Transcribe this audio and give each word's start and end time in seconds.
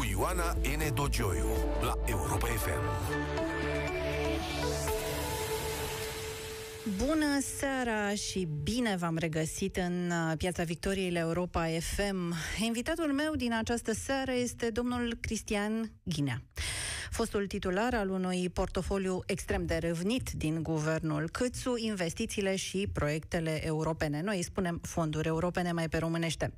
cu 0.00 0.06
Ioana 0.10 0.52
N. 0.52 0.94
Dogioiu 0.94 1.48
la 1.82 1.94
Europa 2.06 2.46
FM. 2.46 2.82
Bună 7.06 7.40
seara 7.58 8.14
și 8.14 8.48
bine 8.62 8.96
v-am 8.96 9.16
regăsit 9.16 9.76
în 9.76 10.10
uh, 10.10 10.36
Piața 10.36 10.62
Victoriei 10.62 11.10
la 11.10 11.18
Europa 11.18 11.66
FM. 11.80 12.34
Invitatul 12.64 13.12
meu 13.12 13.34
din 13.34 13.54
această 13.54 13.92
seară 13.92 14.32
este 14.32 14.70
domnul 14.70 15.18
Cristian 15.20 15.92
Ghinea 16.02 16.42
fostul 17.10 17.46
titular 17.46 17.94
al 17.94 18.10
unui 18.10 18.48
portofoliu 18.48 19.22
extrem 19.26 19.66
de 19.66 19.76
râvnit 19.76 20.30
din 20.30 20.62
guvernul 20.62 21.28
Câțu, 21.32 21.76
investițiile 21.76 22.56
și 22.56 22.88
proiectele 22.92 23.66
europene. 23.66 24.20
Noi 24.22 24.36
îi 24.36 24.42
spunem 24.42 24.80
fonduri 24.82 25.28
europene 25.28 25.72
mai 25.72 25.88
pe 25.88 25.98
românește. 25.98 26.52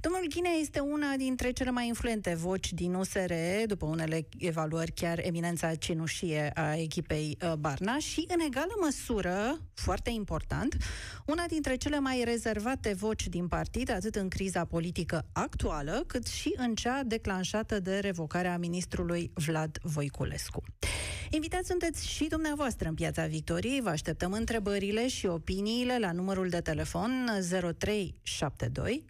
Domnul 0.00 0.26
Ghinea 0.28 0.50
este 0.60 0.80
una 0.80 1.14
dintre 1.16 1.50
cele 1.50 1.70
mai 1.70 1.86
influente 1.86 2.34
voci 2.34 2.72
din 2.72 2.94
USR, 2.94 3.32
după 3.66 3.86
unele 3.86 4.28
evaluări 4.38 4.92
chiar 4.92 5.18
eminența 5.22 5.74
cenușie 5.74 6.50
a 6.54 6.74
echipei 6.74 7.38
uh, 7.42 7.52
Barna 7.52 7.98
și, 7.98 8.24
în 8.28 8.40
egală 8.40 8.72
măsură, 8.80 9.60
foarte 9.74 10.10
important, 10.10 10.76
una 11.26 11.44
dintre 11.48 11.76
cele 11.76 11.98
mai 11.98 12.22
rezervate 12.24 12.92
voci 12.92 13.28
din 13.28 13.48
partid, 13.48 13.90
atât 13.90 14.14
în 14.14 14.28
criza 14.28 14.64
politică 14.64 15.26
actuală, 15.32 16.04
cât 16.06 16.26
și 16.26 16.54
în 16.56 16.74
cea 16.74 17.02
declanșată 17.02 17.80
de 17.80 17.98
revocarea 17.98 18.58
ministrului 18.58 19.30
Vlad 19.34 19.78
Voiculescu. 19.86 20.62
Invitați 21.30 21.68
sunteți 21.68 22.06
și 22.06 22.24
dumneavoastră 22.28 22.88
în 22.88 22.94
Piața 22.94 23.26
Victoriei. 23.26 23.80
Vă 23.80 23.88
așteptăm 23.88 24.32
întrebările 24.32 25.08
și 25.08 25.26
opiniile 25.26 25.98
la 25.98 26.12
numărul 26.12 26.48
de 26.48 26.60
telefon 26.60 27.28
0372 27.78 29.04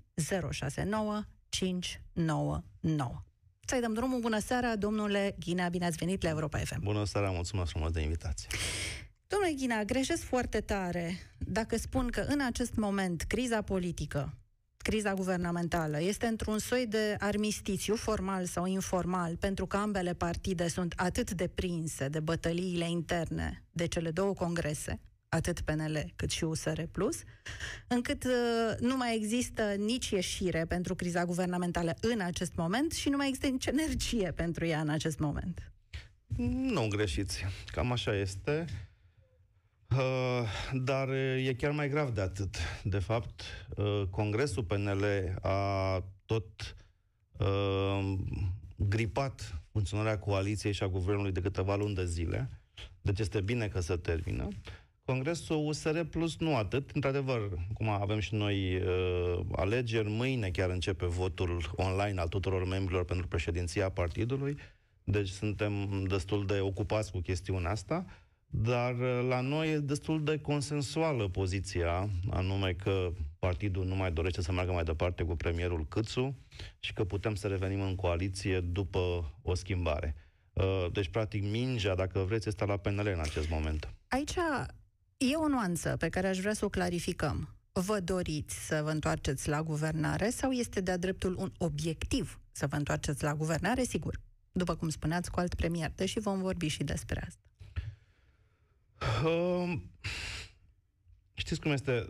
069 0.51 1.23
599. 1.49 3.23
Să-i 3.67 3.81
dăm 3.81 3.93
drumul. 3.93 4.21
Bună 4.21 4.39
seara, 4.39 4.77
domnule 4.77 5.37
Ghinea, 5.39 5.69
bine 5.69 5.87
ați 5.87 5.97
venit 5.97 6.23
la 6.23 6.29
Europa 6.29 6.59
FM. 6.59 6.83
Bună 6.83 7.05
seara, 7.05 7.31
mulțumesc 7.31 7.71
frumos 7.71 7.91
de 7.91 8.01
invitație. 8.01 8.49
Domnule 9.27 9.53
Ghinea, 9.53 9.85
greșesc 9.85 10.23
foarte 10.23 10.61
tare 10.61 11.19
dacă 11.39 11.77
spun 11.77 12.09
că 12.09 12.21
în 12.21 12.41
acest 12.41 12.75
moment 12.75 13.23
criza 13.23 13.63
politică 13.63 14.35
criza 14.87 15.15
guvernamentală 15.15 16.01
este 16.01 16.27
într-un 16.27 16.59
soi 16.59 16.87
de 16.89 17.17
armistițiu, 17.19 17.95
formal 17.95 18.45
sau 18.45 18.67
informal, 18.67 19.37
pentru 19.37 19.67
că 19.67 19.77
ambele 19.77 20.15
partide 20.15 20.69
sunt 20.69 20.93
atât 20.97 21.31
de 21.31 21.49
prinse 21.55 22.09
de 22.09 22.21
bătăliile 22.21 22.91
interne 22.91 23.65
de 23.71 23.87
cele 23.87 24.11
două 24.11 24.33
congrese, 24.33 25.01
atât 25.29 25.61
PNL 25.61 26.13
cât 26.17 26.31
și 26.31 26.45
USR+, 26.45 26.81
încât 27.87 28.25
uh, 28.25 28.31
nu 28.79 28.97
mai 28.97 29.17
există 29.17 29.63
nici 29.79 30.11
ieșire 30.11 30.65
pentru 30.65 30.95
criza 30.95 31.25
guvernamentală 31.25 31.97
în 32.01 32.21
acest 32.21 32.53
moment 32.57 32.93
și 32.93 33.09
nu 33.09 33.17
mai 33.17 33.29
există 33.29 33.49
nici 33.49 33.67
energie 33.67 34.33
pentru 34.37 34.67
ea 34.67 34.81
în 34.81 34.89
acest 34.89 35.19
moment. 35.19 35.73
Nu 36.47 36.89
greșiți. 36.89 37.45
Cam 37.67 37.93
așa 37.93 38.17
este. 38.17 38.65
Uh, 39.91 40.43
dar 40.73 41.09
e 41.47 41.55
chiar 41.59 41.71
mai 41.71 41.89
grav 41.89 42.11
de 42.11 42.21
atât. 42.21 42.57
De 42.83 42.99
fapt, 42.99 43.43
uh, 43.77 44.03
Congresul 44.11 44.65
PNL 44.65 45.05
a 45.43 46.03
tot 46.25 46.77
uh, 47.39 48.15
gripat 48.77 49.63
funcționarea 49.73 50.19
coaliției 50.19 50.73
și 50.73 50.83
a 50.83 50.89
guvernului 50.89 51.33
de 51.33 51.41
câteva 51.41 51.77
luni 51.77 51.95
de 51.95 52.05
zile. 52.05 52.51
Deci 53.01 53.19
este 53.19 53.41
bine 53.41 53.69
că 53.69 53.81
se 53.81 53.97
termină. 53.97 54.49
Congresul 55.05 55.67
USR 55.67 56.01
Plus 56.01 56.39
nu 56.39 56.57
atât. 56.57 56.91
Într-adevăr, 56.91 57.41
cum 57.75 57.89
avem 57.89 58.19
și 58.19 58.35
noi 58.35 58.77
uh, 58.77 59.41
alegeri, 59.53 60.09
mâine 60.09 60.51
chiar 60.51 60.71
începe 60.71 61.07
votul 61.07 61.73
online 61.77 62.21
al 62.21 62.29
tuturor 62.29 62.67
membrilor 62.67 63.05
pentru 63.05 63.29
președinția 63.29 63.89
partidului. 63.89 64.57
Deci 65.05 65.29
suntem 65.29 66.05
destul 66.09 66.47
de 66.47 66.61
ocupați 66.61 67.13
cu 67.13 67.19
chestiunea 67.19 67.71
asta. 67.71 68.05
Uh, 68.07 68.26
dar 68.47 68.95
uh, 68.95 69.27
la 69.29 69.41
noi 69.41 69.73
e 69.73 69.79
destul 69.79 70.25
de 70.25 70.39
consensuală 70.39 71.29
poziția, 71.29 72.09
anume 72.31 72.73
că 72.73 73.13
partidul 73.39 73.85
nu 73.85 73.95
mai 73.95 74.13
dorește 74.13 74.43
să 74.43 74.53
meargă 74.53 74.73
mai 74.73 74.85
departe 74.85 75.23
cu 75.23 75.37
premierul 75.37 75.87
Câțu 75.89 76.35
și 76.79 76.93
că 76.93 77.05
putem 77.05 77.35
să 77.35 77.47
revenim 77.47 77.81
în 77.81 77.95
coaliție 77.95 78.61
după 78.61 79.33
o 79.43 79.55
schimbare. 79.55 80.15
Uh, 80.53 80.87
deci, 80.93 81.09
practic, 81.09 81.43
mingea, 81.43 81.95
dacă 81.95 82.19
vreți, 82.19 82.49
este 82.49 82.65
la 82.65 82.77
PNL 82.77 83.11
în 83.15 83.21
acest 83.21 83.49
moment. 83.49 83.95
Aici 84.09 84.35
e 85.17 85.35
o 85.35 85.49
nuanță 85.49 85.97
pe 85.99 86.09
care 86.09 86.29
aș 86.29 86.39
vrea 86.39 86.55
să 86.55 86.65
o 86.65 86.69
clarificăm. 86.69 87.49
Vă 87.73 88.01
doriți 88.01 88.67
să 88.67 88.81
vă 88.85 88.91
întoarceți 88.91 89.49
la 89.49 89.63
guvernare 89.63 90.31
sau 90.31 90.51
este 90.51 90.81
de-a 90.81 90.97
dreptul 90.97 91.37
un 91.39 91.53
obiectiv 91.59 92.41
să 92.53 92.67
vă 92.67 92.77
întoarceți 92.77 93.23
la 93.23 93.35
guvernare? 93.35 93.83
Sigur, 93.83 94.21
după 94.53 94.75
cum 94.75 94.89
spuneați, 94.89 95.31
cu 95.31 95.41
alt 95.41 95.55
premier, 95.55 95.93
deși 95.95 96.21
vom 96.21 96.41
vorbi 96.41 96.67
și 96.67 96.85
despre 96.85 97.23
asta. 97.27 97.46
Uh, 99.25 99.79
știți 101.35 101.61
cum 101.61 101.71
este? 101.71 102.07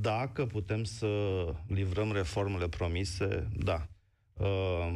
Dacă 0.00 0.46
putem 0.46 0.84
să 0.84 1.06
livrăm 1.66 2.12
reformele 2.12 2.68
promise, 2.68 3.48
da. 3.56 3.86
Uh, 4.32 4.94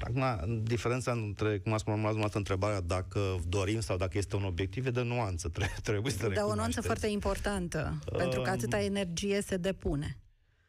acum, 0.00 0.22
diferența 0.62 1.12
între, 1.12 1.58
cum 1.58 1.72
ați 1.72 1.84
formulat 1.84 2.34
întrebarea, 2.34 2.80
dacă 2.80 3.20
dorim 3.48 3.80
sau 3.80 3.96
dacă 3.96 4.18
este 4.18 4.36
un 4.36 4.44
obiectiv, 4.44 4.86
e 4.86 4.90
de 4.90 5.02
nuanță. 5.02 5.48
Trebuie, 5.48 5.76
trebuie 5.82 6.12
să 6.12 6.28
Da, 6.28 6.44
o 6.44 6.54
nuanță 6.54 6.80
foarte 6.80 7.06
importantă, 7.06 7.98
uh, 8.10 8.16
pentru 8.16 8.40
că 8.40 8.50
atâta 8.50 8.82
energie 8.82 9.40
se 9.40 9.56
depune. 9.56 10.18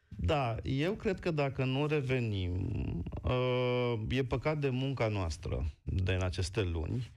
Da, 0.08 0.56
eu 0.62 0.92
cred 0.92 1.20
că 1.20 1.30
dacă 1.30 1.64
nu 1.64 1.86
revenim, 1.86 2.72
uh, 3.22 3.94
e 4.08 4.24
păcat 4.24 4.58
de 4.58 4.68
munca 4.68 5.08
noastră 5.08 5.72
de 5.82 6.12
în 6.12 6.22
aceste 6.22 6.62
luni, 6.62 7.12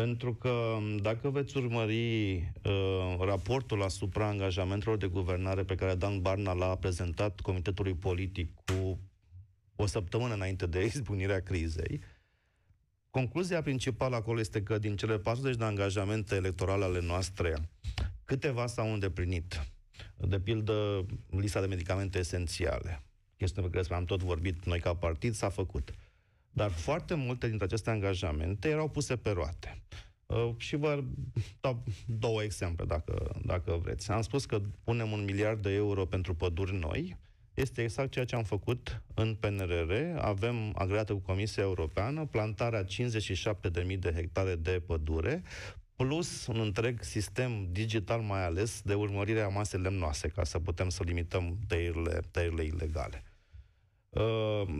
pentru 0.00 0.34
că 0.34 0.78
dacă 1.02 1.30
veți 1.30 1.56
urmări 1.56 2.34
uh, 2.36 3.16
raportul 3.18 3.82
asupra 3.82 4.26
angajamentelor 4.26 4.96
de 4.96 5.06
guvernare 5.06 5.62
pe 5.62 5.74
care 5.74 5.94
Dan 5.94 6.20
Barna 6.20 6.52
l-a 6.52 6.76
prezentat 6.76 7.40
Comitetului 7.40 7.94
Politic 7.94 8.54
cu 8.54 9.00
o 9.76 9.86
săptămână 9.86 10.34
înainte 10.34 10.66
de 10.66 10.84
izbunirea 10.84 11.40
crizei, 11.40 12.00
concluzia 13.10 13.62
principală 13.62 14.16
acolo 14.16 14.40
este 14.40 14.62
că 14.62 14.78
din 14.78 14.96
cele 14.96 15.18
40 15.18 15.56
de 15.56 15.64
angajamente 15.64 16.34
electorale 16.34 16.84
ale 16.84 17.00
noastre, 17.00 17.54
câteva 18.24 18.66
s-au 18.66 18.92
îndeplinit. 18.92 19.72
De 20.16 20.40
pildă, 20.40 21.06
lista 21.30 21.60
de 21.60 21.66
medicamente 21.66 22.18
esențiale. 22.18 23.02
Chestiune 23.36 23.68
pe 23.68 23.80
care 23.80 23.94
am 23.94 24.04
tot 24.04 24.22
vorbit 24.22 24.64
noi 24.64 24.80
ca 24.80 24.94
partid, 24.94 25.34
s-a 25.34 25.48
făcut. 25.48 25.94
Uh, 26.50 26.56
dar 26.56 26.70
foarte 26.70 27.14
multe 27.14 27.48
dintre 27.48 27.64
aceste 27.64 27.90
angajamente 27.90 28.68
erau 28.68 28.88
puse 28.88 29.16
pe 29.16 29.30
roate. 29.30 29.82
Uh, 30.26 30.50
și 30.56 30.76
vă 30.76 31.02
dau 31.60 31.84
două 32.06 32.42
exemple, 32.42 32.84
dacă, 32.84 33.40
dacă 33.44 33.80
vreți. 33.82 34.10
Am 34.10 34.22
spus 34.22 34.44
că 34.44 34.60
punem 34.84 35.12
un 35.12 35.24
miliard 35.24 35.62
de 35.62 35.70
euro 35.70 36.06
pentru 36.06 36.34
păduri 36.34 36.74
noi. 36.74 37.16
Este 37.54 37.82
exact 37.82 38.10
ceea 38.10 38.24
ce 38.24 38.36
am 38.36 38.44
făcut 38.44 39.02
în 39.14 39.34
PNRR. 39.34 39.92
Avem 40.18 40.72
agreată 40.74 41.12
cu 41.12 41.18
Comisia 41.18 41.62
Europeană 41.62 42.26
plantarea 42.26 42.84
57.000 42.84 43.98
de 43.98 44.12
hectare 44.14 44.54
de 44.54 44.82
pădure, 44.86 45.42
plus 45.96 46.46
un 46.46 46.60
întreg 46.60 47.02
sistem 47.02 47.68
digital 47.72 48.20
mai 48.20 48.44
ales 48.44 48.80
de 48.84 48.94
urmărire 48.94 49.40
a 49.40 49.48
masei 49.48 49.80
lemnoase, 49.80 50.28
ca 50.28 50.44
să 50.44 50.58
putem 50.58 50.88
să 50.88 51.02
limităm 51.02 51.58
tăierile, 51.66 52.20
tăierile 52.30 52.64
ilegale. 52.64 53.24
Uh, 54.10 54.22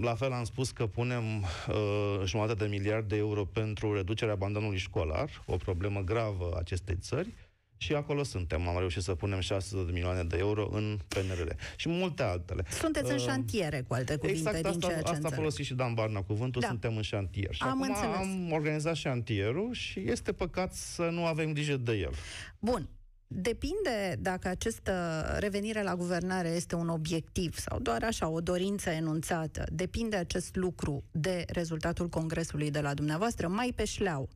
la 0.01 0.15
fel 0.15 0.33
am 0.33 0.45
spus 0.45 0.71
că 0.71 0.87
punem 0.87 1.25
uh, 1.43 2.21
jumătate 2.25 2.65
de 2.65 2.71
miliard 2.71 3.09
de 3.09 3.17
euro 3.17 3.45
pentru 3.45 3.95
reducerea 3.95 4.35
abandonului 4.35 4.79
școlar, 4.79 5.43
o 5.47 5.57
problemă 5.57 6.01
gravă 6.01 6.57
acestei 6.59 6.97
țări, 7.01 7.35
și 7.83 7.95
acolo 7.95 8.23
suntem. 8.23 8.69
Am 8.69 8.79
reușit 8.79 9.03
să 9.03 9.15
punem 9.15 9.41
600 9.41 9.85
de 9.85 9.93
milioane 9.93 10.25
de 10.25 10.37
euro 10.39 10.69
în 10.73 10.99
PNRL. 11.09 11.51
Și 11.77 11.89
multe 11.89 12.23
altele. 12.23 12.65
Sunteți 12.69 13.07
uh, 13.07 13.13
în 13.13 13.19
șantiere, 13.19 13.85
cu 13.89 13.95
alte 13.95 14.17
cuvinte, 14.17 14.39
exact 14.39 14.57
din 14.57 14.67
asta, 14.67 14.87
ceea 14.87 15.03
ce 15.03 15.13
asta 15.13 15.29
a 15.29 15.31
folosit 15.31 15.65
și 15.65 15.75
Dan 15.75 15.95
Barna 15.95 16.23
cuvântul, 16.23 16.61
da. 16.61 16.67
suntem 16.67 16.97
în 16.97 17.03
șantier. 17.03 17.55
Și 17.55 17.63
am 17.63 17.69
acum 17.69 17.83
înțeles. 17.83 18.17
am 18.17 18.53
organizat 18.53 18.95
șantierul 18.95 19.73
și 19.73 20.01
este 20.07 20.33
păcat 20.33 20.75
să 20.75 21.03
nu 21.03 21.27
avem 21.27 21.53
grijă 21.53 21.77
de 21.77 21.93
el. 21.93 22.13
Bun. 22.59 22.89
Depinde 23.33 24.17
dacă 24.19 24.49
această 24.49 25.25
revenire 25.39 25.83
la 25.83 25.97
guvernare 25.97 26.49
este 26.49 26.75
un 26.75 26.89
obiectiv 26.89 27.59
sau 27.59 27.79
doar 27.79 28.03
așa 28.03 28.29
o 28.29 28.41
dorință 28.41 28.91
enunțată. 28.91 29.65
Depinde 29.73 30.17
acest 30.17 30.57
lucru 30.57 31.03
de 31.11 31.45
rezultatul 31.49 32.09
Congresului 32.09 32.71
de 32.71 32.81
la 32.81 32.95
dumneavoastră, 32.95 33.49
mai 33.49 33.73
pe 33.77 33.85
șleau. 33.85 34.29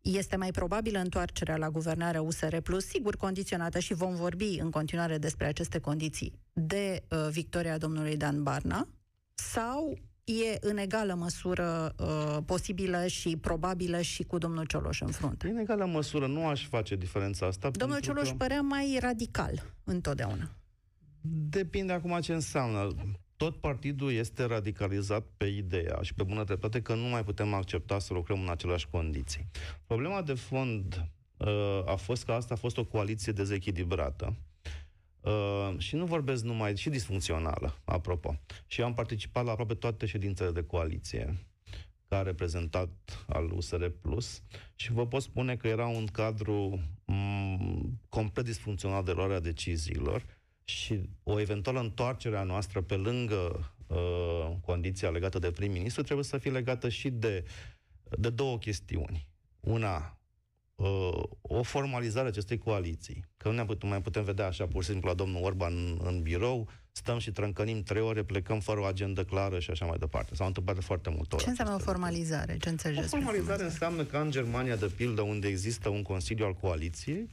Este 0.00 0.36
mai 0.36 0.50
probabilă 0.50 0.98
întoarcerea 0.98 1.56
la 1.56 1.70
guvernarea 1.70 2.22
USR 2.22 2.56
Plus, 2.56 2.84
sigur 2.84 3.16
condiționată 3.16 3.78
și 3.78 3.94
vom 3.94 4.14
vorbi 4.14 4.58
în 4.60 4.70
continuare 4.70 5.18
despre 5.18 5.46
aceste 5.46 5.78
condiții, 5.78 6.38
de 6.52 7.02
uh, 7.08 7.28
victoria 7.30 7.78
domnului 7.78 8.16
Dan 8.16 8.42
Barna 8.42 8.88
sau 9.34 9.98
e 10.24 10.58
în 10.60 10.76
egală 10.76 11.14
măsură 11.14 11.94
uh, 11.98 12.38
posibilă 12.46 13.06
și 13.06 13.36
probabilă 13.36 14.00
și 14.00 14.22
cu 14.22 14.38
domnul 14.38 14.66
Cioloș 14.66 15.00
în 15.00 15.10
frunte. 15.10 15.48
În 15.48 15.56
egală 15.56 15.84
măsură 15.84 16.26
nu 16.26 16.46
aș 16.46 16.66
face 16.66 16.96
diferența 16.96 17.46
asta. 17.46 17.70
Domnul 17.70 18.00
Cioloș 18.00 18.28
că... 18.28 18.34
părea 18.34 18.60
mai 18.60 18.98
radical 19.00 19.74
întotdeauna. 19.84 20.50
Depinde 21.48 21.92
acum 21.92 22.20
ce 22.20 22.32
înseamnă. 22.32 22.94
tot 23.36 23.56
partidul 23.56 24.12
este 24.12 24.44
radicalizat 24.44 25.26
pe 25.36 25.46
ideea 25.46 25.98
și 26.02 26.14
pe 26.14 26.22
bună 26.22 26.44
dreptate 26.44 26.82
că 26.82 26.94
nu 26.94 27.08
mai 27.08 27.24
putem 27.24 27.54
accepta 27.54 27.98
să 27.98 28.12
lucrăm 28.12 28.40
în 28.40 28.48
aceleași 28.48 28.88
condiții. 28.88 29.46
Problema 29.86 30.22
de 30.22 30.34
fond 30.34 31.08
uh, 31.36 31.82
a 31.86 31.94
fost 31.94 32.24
că 32.24 32.32
asta 32.32 32.54
a 32.54 32.56
fost 32.56 32.78
o 32.78 32.84
coaliție 32.84 33.32
dezechilibrată. 33.32 34.36
Uh, 35.24 35.74
și 35.78 35.94
nu 35.94 36.04
vorbesc 36.04 36.44
numai, 36.44 36.76
și 36.76 36.88
disfuncțională, 36.88 37.78
apropo. 37.84 38.40
Și 38.66 38.80
eu 38.80 38.86
am 38.86 38.94
participat 38.94 39.44
la 39.44 39.50
aproape 39.50 39.74
toate 39.74 40.06
ședințele 40.06 40.50
de 40.50 40.62
coaliție 40.62 41.46
ca 42.08 42.22
reprezentat 42.22 43.24
al 43.26 43.50
USR 43.50 43.86
Plus 43.86 44.42
și 44.74 44.92
vă 44.92 45.06
pot 45.06 45.22
spune 45.22 45.56
că 45.56 45.68
era 45.68 45.86
un 45.86 46.06
cadru 46.06 46.80
m- 47.12 47.80
complet 48.08 48.44
disfuncțional 48.44 49.04
de 49.04 49.12
luarea 49.12 49.40
deciziilor 49.40 50.24
și 50.64 51.00
o 51.22 51.40
eventuală 51.40 51.80
întoarcere 51.80 52.36
a 52.36 52.42
noastră 52.42 52.80
pe 52.80 52.94
lângă 52.94 53.72
uh, 53.86 54.52
condiția 54.60 55.10
legată 55.10 55.38
de 55.38 55.50
prim-ministru 55.50 56.02
trebuie 56.02 56.24
să 56.24 56.38
fie 56.38 56.50
legată 56.50 56.88
și 56.88 57.10
de, 57.10 57.44
de 58.18 58.30
două 58.30 58.58
chestiuni. 58.58 59.28
Una, 59.60 60.18
uh, 60.74 61.22
o 61.40 61.62
formalizare 61.62 62.26
a 62.26 62.28
acestei 62.28 62.58
coaliții. 62.58 63.24
Că 63.36 63.48
nu 63.48 63.54
ne 63.54 63.64
putem, 63.64 63.88
mai 63.88 64.02
putem 64.02 64.24
vedea 64.24 64.46
așa 64.46 64.66
pur 64.66 64.82
și 64.84 64.90
simplu 64.90 65.08
la 65.08 65.14
domnul 65.14 65.42
Orban 65.42 65.72
în, 65.76 66.00
în 66.02 66.22
birou, 66.22 66.68
stăm 66.92 67.18
și 67.18 67.32
trâncănim 67.32 67.82
trei 67.82 68.02
ore, 68.02 68.22
plecăm 68.22 68.60
fără 68.60 68.80
o 68.80 68.84
agendă 68.84 69.24
clară 69.24 69.58
și 69.58 69.70
așa 69.70 69.86
mai 69.86 69.98
departe. 69.98 70.34
S-au 70.34 70.46
întâmplat 70.46 70.76
de 70.76 70.82
foarte 70.82 71.10
multe 71.10 71.34
ori. 71.34 71.44
Ce 71.44 71.50
înseamnă 71.50 71.74
o 71.74 71.78
formalizare? 71.78 72.56
Ce 72.56 72.68
înțelegeți? 72.68 73.14
O 73.14 73.16
formalizare 73.16 73.62
înseamnă 73.62 74.04
că 74.04 74.16
în 74.16 74.30
Germania, 74.30 74.76
de 74.76 74.86
pildă, 74.96 75.22
unde 75.22 75.48
există 75.48 75.88
un 75.88 76.02
Consiliu 76.02 76.44
al 76.44 76.54
Coaliției, 76.54 77.28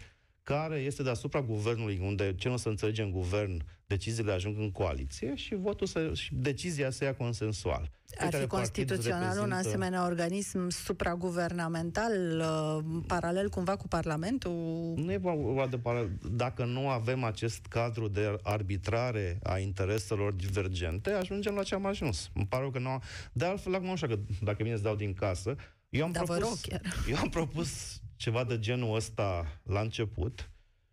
care 0.51 0.75
este 0.75 1.03
deasupra 1.03 1.41
guvernului, 1.41 1.99
unde 2.03 2.35
ce 2.35 2.49
nu 2.49 2.57
se 2.57 2.69
înțelege 2.69 3.01
în 3.01 3.11
guvern, 3.11 3.61
deciziile 3.85 4.31
ajung 4.31 4.57
în 4.57 4.71
coaliție 4.71 5.35
și 5.35 5.55
votul 5.55 5.87
să, 5.87 6.13
și 6.13 6.35
decizia 6.35 6.89
se 6.89 7.03
ia 7.03 7.15
consensual. 7.15 7.89
Ar 8.17 8.33
fi 8.33 8.47
constituțional 8.47 9.19
reprezintă... 9.19 9.45
un 9.45 9.51
asemenea 9.51 10.05
organism 10.05 10.69
supraguvernamental, 10.69 12.11
uh, 12.39 13.03
paralel 13.07 13.49
cumva 13.49 13.75
cu 13.75 13.87
Parlamentul? 13.87 14.93
Nu 14.95 15.11
e 15.11 15.17
vorba 15.17 15.67
de 15.67 15.77
paralel. 15.77 16.09
Dacă 16.31 16.65
nu 16.65 16.89
avem 16.89 17.23
acest 17.23 17.65
cadru 17.65 18.07
de 18.07 18.39
arbitrare 18.41 19.39
a 19.43 19.57
intereselor 19.57 20.33
divergente, 20.33 21.11
ajungem 21.11 21.55
la 21.55 21.63
ce 21.63 21.75
am 21.75 21.85
ajuns. 21.85 22.29
Îmi 22.33 22.45
pare 22.45 22.69
că 22.71 22.79
nu... 22.79 23.01
De 23.33 23.45
altfel, 23.45 23.75
acum 23.75 23.87
nu 23.87 23.95
știu 23.95 24.07
că 24.07 24.19
dacă 24.41 24.63
vine 24.63 24.75
să 24.75 24.81
dau 24.81 24.95
din 24.95 25.13
casă, 25.13 25.55
eu 25.89 26.03
am, 26.03 26.11
da, 26.11 26.21
propus, 26.21 26.43
rog, 26.43 26.57
chiar. 26.61 26.81
eu 27.09 27.17
am 27.17 27.29
propus 27.29 28.00
ceva 28.21 28.43
de 28.43 28.59
genul 28.59 28.95
ăsta 28.95 29.59
la 29.63 29.79
început 29.79 30.49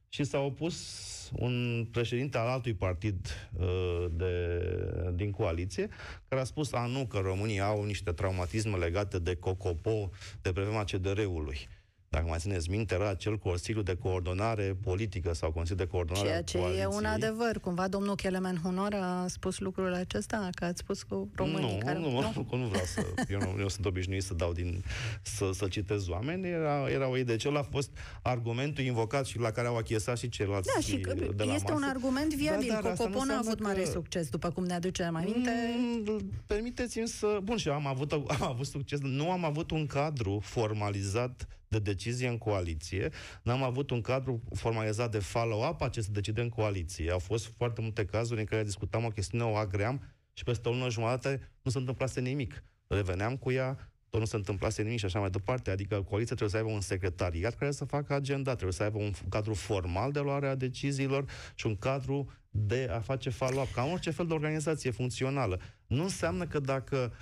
și 0.09 0.25
s-a 0.25 0.39
opus 0.39 0.77
un 1.37 1.87
președinte 1.93 2.39
al 2.39 2.47
altui 2.47 2.75
partid 2.75 3.49
uh, 3.59 4.07
de, 4.11 4.61
din 5.15 5.31
coaliție, 5.31 5.89
care 6.29 6.41
a 6.41 6.45
spus, 6.45 6.73
a 6.73 6.87
nu, 6.87 7.07
că 7.07 7.19
românii 7.19 7.61
au 7.61 7.85
niște 7.85 8.13
traumatisme 8.13 8.77
legate 8.77 9.19
de 9.19 9.35
COCOPO 9.35 10.11
de 10.43 10.53
pe 10.53 10.61
vremea 10.61 10.85
CDR-ului 10.85 11.69
dacă 12.09 12.25
mai 12.29 12.39
țineți 12.39 12.71
minte, 12.71 12.95
era 12.95 13.09
acel 13.09 13.39
Consiliu 13.39 13.83
de 13.83 13.95
Coordonare 13.95 14.77
Politică 14.83 15.35
sau 15.35 15.53
Consiliu 15.53 15.85
de 15.85 15.91
Coordonare 15.91 16.27
Ceea 16.27 16.43
ce 16.43 16.59
e 16.59 16.87
un 16.87 17.05
adevăr. 17.05 17.59
Cumva 17.61 17.89
domnul 17.89 18.15
Kelemen 18.15 18.61
Hunor 18.63 18.95
a 18.95 19.27
spus 19.29 19.59
lucrul 19.59 19.95
acesta, 19.95 20.49
că 20.55 20.65
ați 20.65 20.79
spus 20.79 21.03
cu 21.03 21.31
românii 21.35 21.73
nu, 21.75 21.85
care... 21.85 21.99
Nu, 21.99 22.11
nu, 22.11 22.47
nu, 22.51 22.57
nu 22.57 22.67
vreau 22.67 22.85
să... 22.85 23.07
Eu, 23.33 23.39
nu, 23.39 23.61
eu 23.61 23.69
sunt 23.69 23.87
obișnuit 23.87 24.23
să 24.23 24.35
dau 24.35 24.53
din... 24.53 24.85
să, 25.23 25.51
să 25.53 25.69
citez 25.69 26.09
oameni. 26.09 26.49
Era, 26.49 26.91
era 26.91 27.09
o 27.09 27.17
idee. 27.17 27.37
Cel 27.37 27.57
a 27.57 27.63
fost 27.63 27.91
argumentul 28.23 28.85
invocat 28.85 29.27
și 29.27 29.39
la 29.39 29.51
care 29.51 29.67
au 29.67 29.77
achiesat 29.77 30.19
și 30.19 30.29
ceilalți 30.29 30.71
Da, 30.75 30.81
și 30.81 31.01
că 31.01 31.15
de 31.15 31.45
la 31.45 31.55
este 31.55 31.73
masă. 31.73 31.85
un 31.85 31.89
argument 31.89 32.35
viabil. 32.35 32.69
Da, 32.69 32.81
dar 32.83 32.93
Cocopo 32.93 33.25
nu 33.25 33.33
a 33.33 33.39
avut 33.39 33.61
că... 33.61 33.63
mare 33.63 33.85
succes, 33.85 34.29
după 34.29 34.51
cum 34.51 34.65
ne 34.65 34.75
aducem 34.75 35.17
aminte. 35.17 35.51
Mm, 35.77 36.31
permiteți-mi 36.47 37.09
să... 37.09 37.39
Bun, 37.43 37.57
și 37.57 37.69
am 37.69 37.87
avut, 37.87 38.13
am 38.13 38.25
avut 38.39 38.67
succes. 38.67 39.01
Nu 39.01 39.31
am 39.31 39.45
avut 39.45 39.71
un 39.71 39.87
cadru 39.87 40.41
formalizat 40.43 41.49
de 41.69 41.79
decizie 41.79 42.29
în 42.29 42.39
coaliție, 42.39 43.11
n-am 43.43 43.63
avut 43.63 43.91
un 43.91 44.01
cadru 44.01 44.43
formalizat 44.55 45.11
de 45.11 45.19
follow-up 45.19 45.81
a 45.81 45.89
ce 45.89 46.01
se 46.01 46.11
decide 46.11 46.41
în 46.41 46.49
coaliție. 46.49 47.11
Au 47.11 47.19
fost 47.19 47.53
foarte 47.57 47.81
multe 47.81 48.05
cazuri 48.05 48.41
în 48.41 48.47
care 48.47 48.65
discutam 48.65 49.05
o 49.05 49.09
chestiune, 49.09 49.45
o 49.45 49.57
agream 49.57 50.15
și 50.33 50.45
peste 50.45 50.69
o 50.69 50.73
lună 50.73 50.91
jumătate 50.91 51.53
nu 51.63 51.71
se 51.71 51.79
întâmplase 51.79 52.21
nimic. 52.21 52.65
Reveneam 52.87 53.37
cu 53.37 53.51
ea, 53.51 53.93
tot 54.11 54.21
nu 54.21 54.27
se 54.27 54.37
întâmplase 54.37 54.83
nimic 54.83 54.99
și 54.99 55.05
așa 55.05 55.19
mai 55.19 55.31
departe. 55.31 55.71
Adică 55.71 56.03
coaliția 56.03 56.37
trebuie 56.37 56.49
să 56.49 56.57
aibă 56.57 56.77
un 56.77 56.81
secretariat 56.81 57.55
care 57.55 57.71
să 57.71 57.85
facă 57.85 58.15
agenda, 58.15 58.53
trebuie 58.53 58.73
să 58.73 58.83
aibă 58.83 58.99
un 58.99 59.13
cadru 59.29 59.55
formal 59.55 60.13
de 60.13 60.21
luare 60.21 60.49
a 60.49 60.55
deciziilor 60.55 61.25
și 61.55 61.67
un 61.67 61.77
cadru 61.77 62.31
de 62.51 62.89
a 62.91 63.01
face 63.01 63.31
follow-up, 63.31 63.73
ca 63.73 63.85
orice 63.85 64.11
fel 64.11 64.27
de 64.27 64.35
organizație 64.35 64.91
funcțională. 64.91 65.61
Nu 65.87 66.03
înseamnă 66.03 66.47
că 66.47 66.59
dacă, 66.59 67.13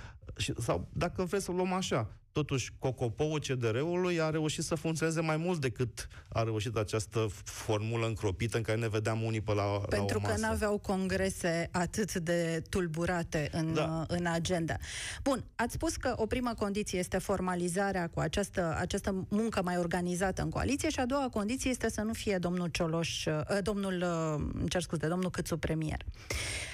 sau 0.57 0.89
dacă 0.93 1.23
vreți 1.23 1.43
să 1.43 1.51
o 1.51 1.53
luăm 1.53 1.73
așa, 1.73 2.19
totuși 2.37 2.71
Cocopoul 2.79 3.39
CDR-ului 3.39 4.21
a 4.21 4.29
reușit 4.29 4.63
să 4.63 4.75
funcționeze 4.75 5.21
mai 5.21 5.37
mult 5.37 5.59
decât 5.61 6.07
a 6.29 6.43
reușit 6.43 6.75
această 6.75 7.27
formulă 7.43 8.05
încropită 8.05 8.57
în 8.57 8.63
care 8.63 8.77
ne 8.77 8.87
vedeam 8.87 9.21
unii 9.23 9.41
pe 9.41 9.53
la, 9.53 9.63
Pentru 9.89 10.17
la 10.17 10.23
o 10.25 10.27
masă. 10.27 10.33
că 10.41 10.45
nu 10.47 10.51
aveau 10.53 10.77
congrese 10.77 11.69
atât 11.71 12.13
de 12.13 12.61
tulburate 12.69 13.49
în, 13.51 13.73
Da. 13.73 14.05
în 14.07 14.25
agenda. 14.25 14.75
Bun, 15.23 15.43
ați 15.55 15.73
spus 15.73 15.95
că 15.95 16.13
o 16.15 16.25
primă 16.25 16.53
condiție 16.57 16.99
este 16.99 17.17
formalizarea 17.17 18.07
cu 18.13 18.19
această, 18.19 18.75
această 18.79 19.25
muncă 19.29 19.61
mai 19.63 19.77
organizată 19.77 20.41
în 20.41 20.49
coaliție 20.49 20.89
și 20.89 20.99
a 20.99 21.05
doua 21.05 21.29
condiție 21.31 21.69
este 21.69 21.89
să 21.89 22.01
nu 22.01 22.13
fie 22.13 22.37
domnul 22.37 22.67
Cioloș, 22.67 23.25
uh, 23.25 23.57
domnul, 23.61 23.93
uh, 24.01 24.45
îmi 24.59 24.69
cer 24.69 24.81
scuze, 24.81 25.07
domnul 25.07 25.29
Câțu 25.29 25.57
premier. 25.57 26.01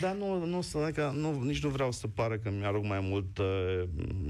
Dar 0.01 0.15
nu, 0.15 0.45
nu, 0.45 0.61
să- 0.61 0.91
că 0.93 1.11
nu, 1.15 1.41
nici 1.41 1.63
nu 1.63 1.69
vreau 1.69 1.91
să 1.91 2.07
pară 2.07 2.37
că 2.37 2.49
mi-arăg 2.49 2.83
mai 2.83 2.99
mult. 3.01 3.37
uh, 3.37 3.83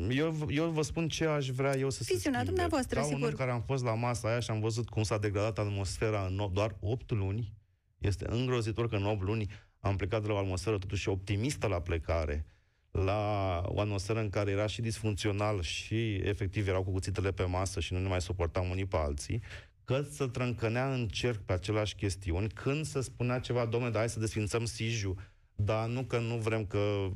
Eu, 0.09 0.47
eu 0.49 0.69
vă 0.69 0.81
spun 0.81 1.07
ce 1.07 1.22
aș 1.27 1.49
vrea 1.49 1.77
eu 1.77 1.89
să 1.89 2.03
se 2.03 2.13
Viziunea 2.13 2.39
schimbe. 2.39 2.45
dumneavoastră, 2.61 2.99
Ca 2.99 3.05
un 3.05 3.11
sigur. 3.13 3.27
om 3.29 3.35
care 3.35 3.51
am 3.51 3.61
fost 3.61 3.83
la 3.83 3.93
masa 3.93 4.27
aia 4.27 4.39
și 4.39 4.51
am 4.51 4.59
văzut 4.59 4.89
cum 4.89 5.03
s-a 5.03 5.17
degradat 5.17 5.57
atmosfera 5.59 6.25
în 6.25 6.39
o- 6.39 6.49
doar 6.53 6.75
8 6.79 7.11
luni. 7.11 7.53
Este 7.97 8.25
îngrozitor 8.29 8.89
că 8.89 8.95
în 8.95 9.05
8 9.05 9.21
luni 9.21 9.49
am 9.79 9.95
plecat 9.95 10.21
de 10.21 10.27
la 10.27 10.33
o 10.33 10.37
atmosferă 10.37 10.77
totuși 10.77 11.09
optimistă 11.09 11.67
la 11.67 11.79
plecare, 11.81 12.45
la 12.91 13.61
o 13.65 13.79
atmosferă 13.79 14.19
în 14.19 14.29
care 14.29 14.51
era 14.51 14.67
și 14.67 14.81
disfuncțional 14.81 15.61
și 15.61 16.13
efectiv 16.15 16.67
erau 16.67 16.83
cu 16.83 16.91
cuțitele 16.91 17.31
pe 17.31 17.43
masă 17.43 17.79
și 17.79 17.93
nu 17.93 17.99
ne 17.99 18.07
mai 18.07 18.21
suportam 18.21 18.69
unii 18.69 18.85
pe 18.85 18.97
alții, 18.97 19.41
că 19.85 20.05
să 20.11 20.27
trâncănea 20.27 20.93
în 20.93 21.07
cerc 21.07 21.41
pe 21.41 21.53
aceleași 21.53 21.95
chestiuni, 21.95 22.49
când 22.49 22.85
se 22.85 23.01
spunea 23.01 23.39
ceva, 23.39 23.65
domnule, 23.65 23.91
dar 23.91 23.99
hai 23.99 24.09
să 24.09 24.19
desfințăm 24.19 24.65
Siju, 24.65 25.15
dar 25.65 25.87
nu 25.87 26.01
că 26.01 26.19
nu 26.19 26.35
vrem 26.35 26.65
că... 26.65 27.07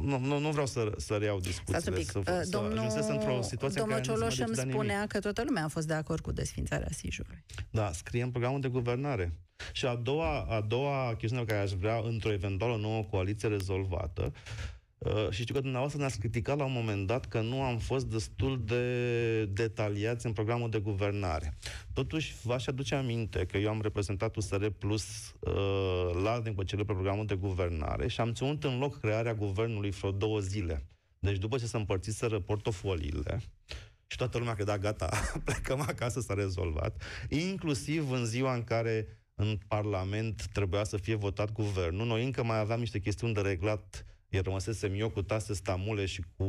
Nu, 0.00 0.18
nu, 0.18 0.38
nu 0.38 0.50
vreau 0.50 0.66
să, 0.66 0.92
să 0.96 1.16
reiau 1.16 1.40
Stați 1.40 1.58
un 1.58 1.72
discuțiile, 1.74 1.96
pic. 1.96 2.10
să, 2.10 2.18
Uh, 2.18 2.24
să 2.42 2.48
domnul, 2.50 2.78
ajunsesc 2.78 3.08
într-o 3.08 3.42
situație 3.42 3.80
domnul 3.80 3.96
în 3.96 4.02
care 4.02 4.16
Cioloș 4.18 4.38
nu 4.38 4.44
îmi 4.46 4.54
se 4.56 4.62
mai 4.64 4.72
spunea 4.72 4.94
nimic. 4.94 5.10
că 5.12 5.18
toată 5.20 5.42
lumea 5.46 5.64
a 5.64 5.68
fost 5.68 5.86
de 5.86 5.94
acord 5.94 6.20
cu 6.20 6.32
desfințarea 6.32 6.88
Sijului. 6.90 7.44
Da, 7.70 7.92
scrie 7.92 8.22
în 8.22 8.30
programul 8.30 8.60
de 8.60 8.68
guvernare. 8.68 9.34
Și 9.72 9.86
a 9.86 9.94
doua, 9.94 10.40
a 10.40 10.60
doua 10.60 11.14
chestiune 11.18 11.44
pe 11.44 11.50
care 11.52 11.62
aș 11.64 11.70
vrea 11.70 12.00
într-o 12.04 12.32
eventuală 12.32 12.76
nouă 12.76 13.02
coaliție 13.02 13.48
rezolvată, 13.48 14.32
uh, 14.34 14.79
și 15.30 15.42
știu 15.42 15.54
că 15.54 15.60
dumneavoastră 15.60 16.00
ne-ați 16.00 16.18
criticat 16.18 16.56
la 16.56 16.64
un 16.64 16.72
moment 16.72 17.06
dat 17.06 17.26
că 17.26 17.40
nu 17.40 17.62
am 17.62 17.78
fost 17.78 18.06
destul 18.06 18.62
de 18.64 19.44
detaliați 19.44 20.26
în 20.26 20.32
programul 20.32 20.70
de 20.70 20.78
guvernare. 20.78 21.56
Totuși, 21.92 22.34
v-aș 22.42 22.66
aduce 22.66 22.94
aminte 22.94 23.46
că 23.46 23.58
eu 23.58 23.70
am 23.70 23.80
reprezentat 23.80 24.36
USR 24.36 24.66
Plus 24.66 25.34
uh, 25.40 26.20
la 26.22 26.40
negocierile 26.44 26.86
pe 26.86 26.92
programul 26.92 27.26
de 27.26 27.34
guvernare 27.34 28.08
și 28.08 28.20
am 28.20 28.32
ținut 28.32 28.64
în 28.64 28.78
loc 28.78 29.00
crearea 29.00 29.34
guvernului 29.34 29.90
vreo 29.90 30.10
două 30.10 30.40
zile. 30.40 30.86
Deci 31.18 31.38
după 31.38 31.58
ce 31.58 31.66
se 31.66 31.76
împărțiseră 31.76 32.40
portofoliile, 32.40 33.40
și 34.06 34.16
toată 34.16 34.38
lumea 34.38 34.54
credea, 34.54 34.78
gata, 34.78 35.08
plecăm 35.44 35.80
acasă, 35.80 36.20
s-a 36.20 36.34
rezolvat, 36.34 37.02
inclusiv 37.28 38.10
în 38.10 38.24
ziua 38.24 38.54
în 38.54 38.64
care 38.64 39.06
în 39.34 39.58
Parlament 39.68 40.46
trebuia 40.52 40.84
să 40.84 40.96
fie 40.96 41.14
votat 41.14 41.52
guvernul. 41.52 42.06
Noi 42.06 42.24
încă 42.24 42.44
mai 42.44 42.58
aveam 42.58 42.78
niște 42.78 42.98
chestiuni 42.98 43.34
de 43.34 43.40
reglat 43.40 44.04
iar 44.30 44.44
rămăsesem 44.44 44.92
eu 44.94 45.08
cu 45.10 45.22
Tase 45.22 45.54
Stamule 45.54 46.06
și 46.06 46.22
cu 46.36 46.44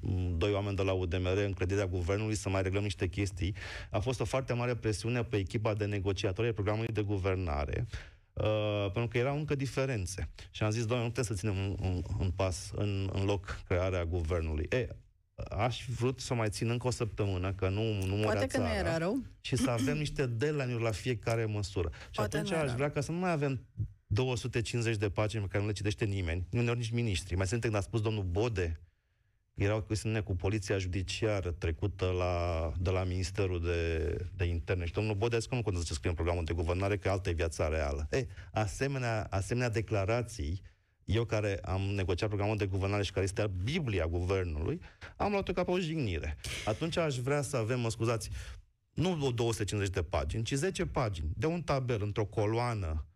mm, 0.00 0.34
doi 0.38 0.52
oameni 0.52 0.76
de 0.76 0.82
la 0.82 0.92
UDMR 0.92 1.36
în 1.36 1.52
clădirea 1.52 1.86
guvernului 1.86 2.34
să 2.34 2.48
mai 2.48 2.62
reglăm 2.62 2.82
niște 2.82 3.06
chestii. 3.08 3.54
A 3.90 3.98
fost 3.98 4.20
o 4.20 4.24
foarte 4.24 4.52
mare 4.52 4.74
presiune 4.74 5.22
pe 5.24 5.36
echipa 5.36 5.74
de 5.74 5.84
negociatori 5.84 6.46
ai 6.46 6.52
programului 6.52 6.92
de 6.92 7.02
guvernare, 7.02 7.86
uh, 8.32 8.82
pentru 8.92 9.08
că 9.08 9.18
erau 9.18 9.36
încă 9.36 9.54
diferențe. 9.54 10.28
Și 10.50 10.62
am 10.62 10.70
zis, 10.70 10.84
doamne, 10.84 11.04
nu 11.04 11.10
putem 11.10 11.24
să 11.24 11.34
ținem 11.34 11.56
un, 11.56 11.76
un, 11.80 12.02
un 12.18 12.30
pas 12.30 12.70
în, 12.74 13.10
în 13.12 13.24
loc 13.24 13.60
crearea 13.68 14.04
guvernului. 14.04 14.66
E, 14.70 14.88
aș 15.50 15.84
vrut 15.98 16.20
să 16.20 16.34
mai 16.34 16.48
țin 16.48 16.70
încă 16.70 16.86
o 16.86 16.90
săptămână, 16.90 17.52
că 17.52 17.68
nu, 17.68 17.82
nu 17.82 18.14
murea 18.14 18.22
Poate 18.30 18.46
că 18.46 18.58
nu 18.58 18.64
țara, 18.64 18.78
era 18.78 18.98
rău. 18.98 19.22
și 19.40 19.56
să 19.56 19.70
avem 19.70 19.96
niște 19.98 20.26
deadline-uri 20.26 20.82
la 20.82 20.90
fiecare 20.90 21.44
măsură. 21.44 21.90
Și 21.92 22.08
Poate 22.12 22.36
atunci 22.36 22.52
nu 22.52 22.58
era. 22.58 22.66
aș 22.68 22.74
vrea 22.76 22.90
ca 22.90 23.00
să 23.00 23.12
nu 23.12 23.18
mai 23.18 23.30
avem 23.30 23.66
250 24.12 24.96
de 24.96 25.10
pagini 25.10 25.42
pe 25.42 25.48
care 25.48 25.62
nu 25.62 25.68
le 25.68 25.74
citește 25.74 26.04
nimeni, 26.04 26.46
uneori 26.52 26.78
nici 26.78 26.90
miniștri. 26.90 27.34
Mai 27.36 27.46
sunt 27.46 27.60
când 27.60 27.74
a 27.74 27.80
spus 27.80 28.00
domnul 28.00 28.22
Bode, 28.22 28.80
era 29.54 29.74
o 29.74 29.82
chestiune 29.82 30.20
cu 30.20 30.36
poliția 30.36 30.78
judiciară 30.78 31.50
trecută 31.50 32.06
la, 32.06 32.72
de 32.78 32.90
la 32.90 33.04
Ministerul 33.04 33.62
de, 33.62 34.16
de 34.36 34.44
Interne. 34.44 34.84
Și 34.84 34.92
domnul 34.92 35.14
Bode 35.14 35.36
a 35.36 35.38
zis 35.38 35.48
că 35.48 35.54
nu 35.54 35.62
contează 35.62 35.86
ce 35.86 35.94
scrie 35.94 36.10
în 36.10 36.16
programul 36.16 36.44
de 36.44 36.52
guvernare, 36.52 36.96
că 36.96 37.10
alta 37.10 37.30
e 37.30 37.32
viața 37.32 37.68
reală. 37.68 38.08
E, 38.10 38.26
asemenea, 38.52 39.26
asemenea 39.30 39.70
declarații 39.70 40.62
eu 41.04 41.24
care 41.24 41.58
am 41.64 41.80
negociat 41.80 42.28
programul 42.28 42.56
de 42.56 42.66
guvernare 42.66 43.02
și 43.02 43.12
care 43.12 43.24
este 43.24 43.50
Biblia 43.62 44.06
guvernului, 44.06 44.80
am 45.16 45.30
luat-o 45.30 45.52
ca 45.52 45.64
pe 45.64 45.70
o 45.70 45.78
jignire. 45.78 46.36
Atunci 46.64 46.96
aș 46.96 47.16
vrea 47.16 47.42
să 47.42 47.56
avem, 47.56 47.80
mă 47.80 47.90
scuzați, 47.90 48.30
nu 48.92 49.32
250 49.32 49.92
de 49.92 50.02
pagini, 50.02 50.42
ci 50.42 50.52
10 50.52 50.86
pagini, 50.86 51.30
de 51.36 51.46
un 51.46 51.62
tabel, 51.62 52.02
într-o 52.02 52.24
coloană, 52.24 53.06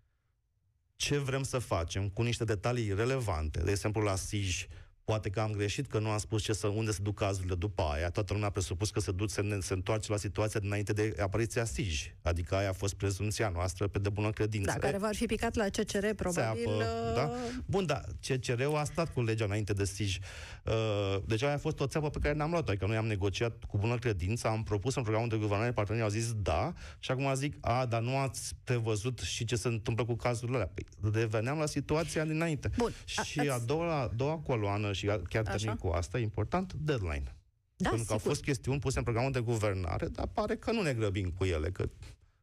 ce 0.97 1.19
vrem 1.19 1.43
să 1.43 1.59
facem, 1.59 2.09
cu 2.09 2.23
niște 2.23 2.45
detalii 2.45 2.95
relevante. 2.95 3.63
De 3.63 3.71
exemplu, 3.71 4.03
la 4.03 4.17
SIJ, 4.17 4.67
Poate 5.07 5.31
că 5.31 5.41
am 5.41 5.53
greșit, 5.53 5.87
că 5.87 5.99
nu 5.99 6.11
am 6.11 6.19
spus 6.19 6.43
ce 6.43 6.53
să, 6.53 6.67
unde 6.67 6.91
se 6.91 6.99
duc 7.03 7.15
cazurile 7.15 7.55
după 7.55 7.83
aia. 7.83 8.11
Toată 8.11 8.33
lumea 8.33 8.49
a 8.49 8.51
presupus 8.51 8.91
că 8.91 9.01
se, 9.01 9.13
duc, 9.13 9.31
se, 9.31 9.59
se 9.61 9.73
întoarce 9.73 10.11
la 10.11 10.17
situația 10.17 10.61
dinainte 10.61 10.93
de 10.93 11.15
apariția 11.21 11.65
SIJ. 11.65 12.15
Adică 12.23 12.55
aia 12.55 12.69
a 12.69 12.73
fost 12.73 12.95
prezumția 12.95 13.49
noastră 13.49 13.87
pe 13.87 13.99
de 13.99 14.09
bună 14.09 14.31
credință. 14.31 14.71
Da, 14.73 14.79
care 14.79 14.99
va 14.99 15.11
fi 15.13 15.27
picat 15.27 15.55
la 15.55 15.65
CCR, 15.65 16.07
probabil. 16.17 16.69
Apă, 16.69 16.77
uh, 16.77 17.15
da? 17.15 17.31
Bun, 17.67 17.87
da, 17.87 18.01
CCR-ul 18.27 18.77
a 18.77 18.85
stat 18.85 19.13
cu 19.13 19.23
legea 19.23 19.45
înainte 19.45 19.73
de 19.73 19.85
SIJ. 19.85 20.19
Uh, 20.65 21.17
deci 21.27 21.43
aia 21.43 21.55
a 21.55 21.59
fost 21.59 21.81
o 21.81 21.87
țeapă 21.87 22.11
pe 22.11 22.19
care 22.19 22.35
ne-am 22.35 22.51
luat-o. 22.51 22.71
Adică 22.71 22.87
noi 22.87 22.97
am 22.97 23.07
negociat 23.07 23.65
cu 23.65 23.79
bună 23.79 23.99
credință, 23.99 24.49
am 24.49 24.63
propus 24.63 24.95
în 24.95 25.03
programul 25.03 25.29
de 25.29 25.37
guvernare, 25.37 25.73
partenerii 25.73 26.07
au 26.07 26.13
zis 26.13 26.33
da, 26.33 26.73
și 26.99 27.11
acum 27.11 27.35
zic, 27.35 27.57
a, 27.61 27.87
dar 27.87 28.01
nu 28.01 28.17
ați 28.17 28.55
prevăzut 28.65 29.19
și 29.19 29.45
ce 29.45 29.57
se 29.57 29.69
întâmplă 29.69 30.05
cu 30.05 30.15
cazurile 30.15 30.57
alea. 30.57 30.71
Păi, 30.75 31.13
reveneam 31.13 31.59
la 31.59 31.67
situația 31.67 32.25
dinainte. 32.25 32.71
Bun. 32.77 32.93
Și 33.05 33.41
a, 33.41 33.55
a 33.55 33.59
doua, 33.59 34.01
a 34.01 34.11
doua 34.17 34.37
coloană 34.37 34.95
și 34.97 35.07
chiar 35.29 35.43
termin 35.43 35.77
cu 35.77 35.89
asta, 35.89 36.19
important, 36.19 36.73
deadline. 36.73 37.37
Da, 37.77 37.89
Pentru 37.89 38.07
că 38.07 38.13
au 38.13 38.19
fost 38.19 38.43
chestiuni 38.43 38.79
puse 38.79 38.99
în 38.99 39.05
programul 39.05 39.33
de 39.33 39.41
guvernare, 39.41 40.07
dar 40.07 40.27
pare 40.27 40.57
că 40.57 40.73
nu 40.73 40.83
ne 40.83 40.93
grăbim 40.93 41.31
cu 41.31 41.45
ele, 41.45 41.71
că 41.71 41.89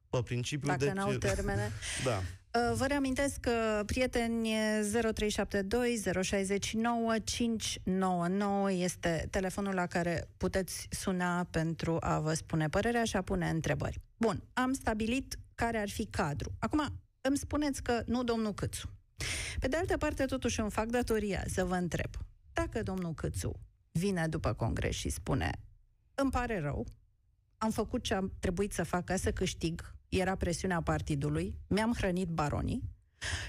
pe 0.10 0.22
principiu 0.24 0.68
Dacă 0.68 0.86
de 0.86 0.92
n-au 0.92 1.12
ce... 1.12 1.18
termene. 1.34 1.72
da. 2.04 2.22
Uh, 2.60 2.76
vă 2.76 2.86
reamintesc 2.86 3.40
că 3.40 3.84
prieteni 3.86 4.50
0372 4.92 6.02
069 6.22 7.20
599 7.24 8.72
este 8.72 9.28
telefonul 9.30 9.74
la 9.74 9.86
care 9.86 10.28
puteți 10.38 10.88
suna 10.90 11.44
pentru 11.44 11.98
a 12.00 12.20
vă 12.20 12.34
spune 12.34 12.70
părerea 12.70 13.04
și 13.04 13.16
a 13.16 13.22
pune 13.22 13.50
întrebări. 13.50 14.02
Bun, 14.18 14.44
am 14.54 14.74
stabilit 14.74 15.38
care 15.56 15.78
ar 15.78 15.90
fi 15.90 16.06
cadru. 16.06 16.52
Acum, 16.60 17.02
îmi 17.22 17.38
spuneți 17.38 17.84
că 17.84 18.04
nu 18.06 18.24
domnul 18.24 18.54
Câțu. 18.54 18.90
Pe 19.60 19.68
de 19.68 19.78
altă 19.78 19.98
parte, 19.98 20.26
totuși 20.26 20.60
îmi 20.60 20.72
fac 20.72 20.86
datoria 20.86 21.44
să 21.48 21.66
vă 21.66 21.76
întreb. 21.76 22.10
Dacă 22.54 22.84
domnul 22.84 23.14
Câțu 23.14 23.60
vine 23.92 24.28
după 24.28 24.54
congres 24.54 24.96
și 24.96 25.10
spune 25.10 25.52
îmi 26.16 26.32
pare 26.32 26.60
rău, 26.60 26.86
am 27.58 27.72
făcut 27.72 28.04
ce 28.04 28.14
am 28.14 28.32
trebuit 28.40 28.74
să 28.74 28.84
fac 28.84 29.04
ca 29.04 29.16
să 29.16 29.32
câștig, 29.32 29.96
era 30.10 30.36
presiunea 30.36 30.82
partidului, 30.82 31.56
mi-am 31.68 31.94
hrănit 31.98 32.28
baronii 32.28 32.84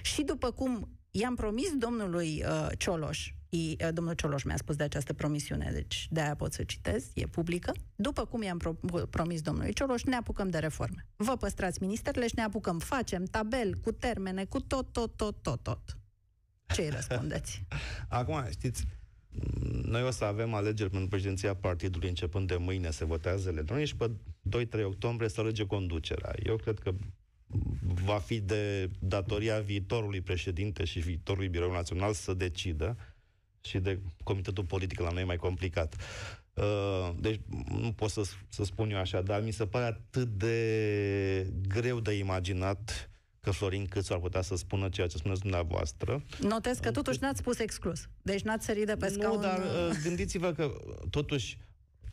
și 0.03 0.23
după 0.23 0.51
cum 0.51 0.89
i-am 1.11 1.35
promis 1.35 1.73
domnului 1.77 2.45
uh, 2.47 2.69
Cioloș, 2.79 3.33
i, 3.49 3.77
uh, 3.81 3.89
domnul 3.93 4.15
Cioloș 4.15 4.43
mi-a 4.43 4.57
spus 4.57 4.77
de 4.77 4.83
această 4.83 5.13
promisiune, 5.13 5.71
deci 5.73 6.07
de 6.11 6.21
aia 6.21 6.35
pot 6.35 6.53
să 6.53 6.63
citez, 6.63 7.11
e 7.15 7.27
publică, 7.27 7.73
după 7.95 8.25
cum 8.25 8.43
i-am 8.43 8.59
pro- 8.59 9.07
promis 9.11 9.41
domnului 9.41 9.73
Cioloș, 9.73 10.03
ne 10.03 10.17
apucăm 10.17 10.51
de 10.51 10.59
reforme. 10.59 11.07
Vă 11.17 11.37
păstrați 11.37 11.81
ministerele 11.81 12.27
și 12.27 12.35
ne 12.37 12.43
apucăm, 12.43 12.79
facem 12.79 13.25
tabel, 13.25 13.75
cu 13.75 13.93
termene, 13.93 14.45
cu 14.45 14.61
tot, 14.61 14.93
tot, 14.93 15.17
tot, 15.17 15.43
tot, 15.43 15.63
tot. 15.63 15.99
Ce 16.75 16.83
îi 16.83 16.91
răspundeți? 16.91 17.65
Acum, 18.09 18.47
știți, 18.51 18.85
noi 19.83 20.03
o 20.03 20.11
să 20.11 20.25
avem 20.25 20.55
alegeri 20.55 20.91
pentru 20.91 21.09
președinția 21.09 21.55
partidului 21.55 22.09
începând 22.09 22.49
de 22.49 22.57
mâine, 22.57 22.91
se 22.91 23.05
votează 23.05 23.49
electronic 23.49 23.87
și 23.87 23.97
pe 23.97 24.11
2-3 24.81 24.85
octombrie 24.85 25.29
să 25.29 25.41
alege 25.41 25.67
conducerea. 25.67 26.35
Eu 26.43 26.57
cred 26.57 26.79
că 26.79 26.93
va 28.05 28.19
fi 28.19 28.41
de 28.41 28.91
datoria 28.99 29.61
viitorului 29.61 30.21
președinte 30.21 30.85
și 30.85 30.99
viitorului 30.99 31.49
Birou 31.49 31.73
Național 31.73 32.13
să 32.13 32.35
decidă 32.35 32.97
și 33.61 33.79
de 33.79 34.01
comitetul 34.23 34.65
politic 34.65 35.01
la 35.01 35.11
noi 35.11 35.25
mai 35.25 35.37
complicat. 35.37 35.97
Uh, 36.55 37.11
deci 37.21 37.41
nu 37.69 37.93
pot 37.93 38.11
să, 38.11 38.23
să 38.49 38.65
spun 38.65 38.91
eu 38.91 38.99
așa, 38.99 39.23
dar 39.23 39.43
mi 39.43 39.51
se 39.53 39.67
pare 39.67 39.85
atât 39.85 40.29
de 40.29 41.53
greu 41.69 42.01
de 42.01 42.13
imaginat 42.13 43.11
că 43.45 43.51
Florin 43.51 43.87
Câțu 43.87 44.13
ar 44.13 44.19
putea 44.19 44.43
să 44.43 44.57
spună 44.57 44.89
ceea 44.89 45.07
ce 45.07 45.17
spuneți 45.17 45.41
dumneavoastră. 45.41 46.23
Notez 46.41 46.79
că 46.79 46.91
totuși 46.91 47.19
n-ați 47.21 47.39
spus 47.39 47.59
exclus. 47.59 48.09
Deci 48.23 48.43
n-ați 48.43 48.65
sărit 48.65 48.87
de 48.87 48.97
pe 48.97 49.09
scaun. 49.09 49.35
Nu, 49.35 49.43
dar 49.43 49.59
uh, 49.59 49.97
gândiți-vă 50.03 50.53
că 50.53 50.73
totuși 51.11 51.59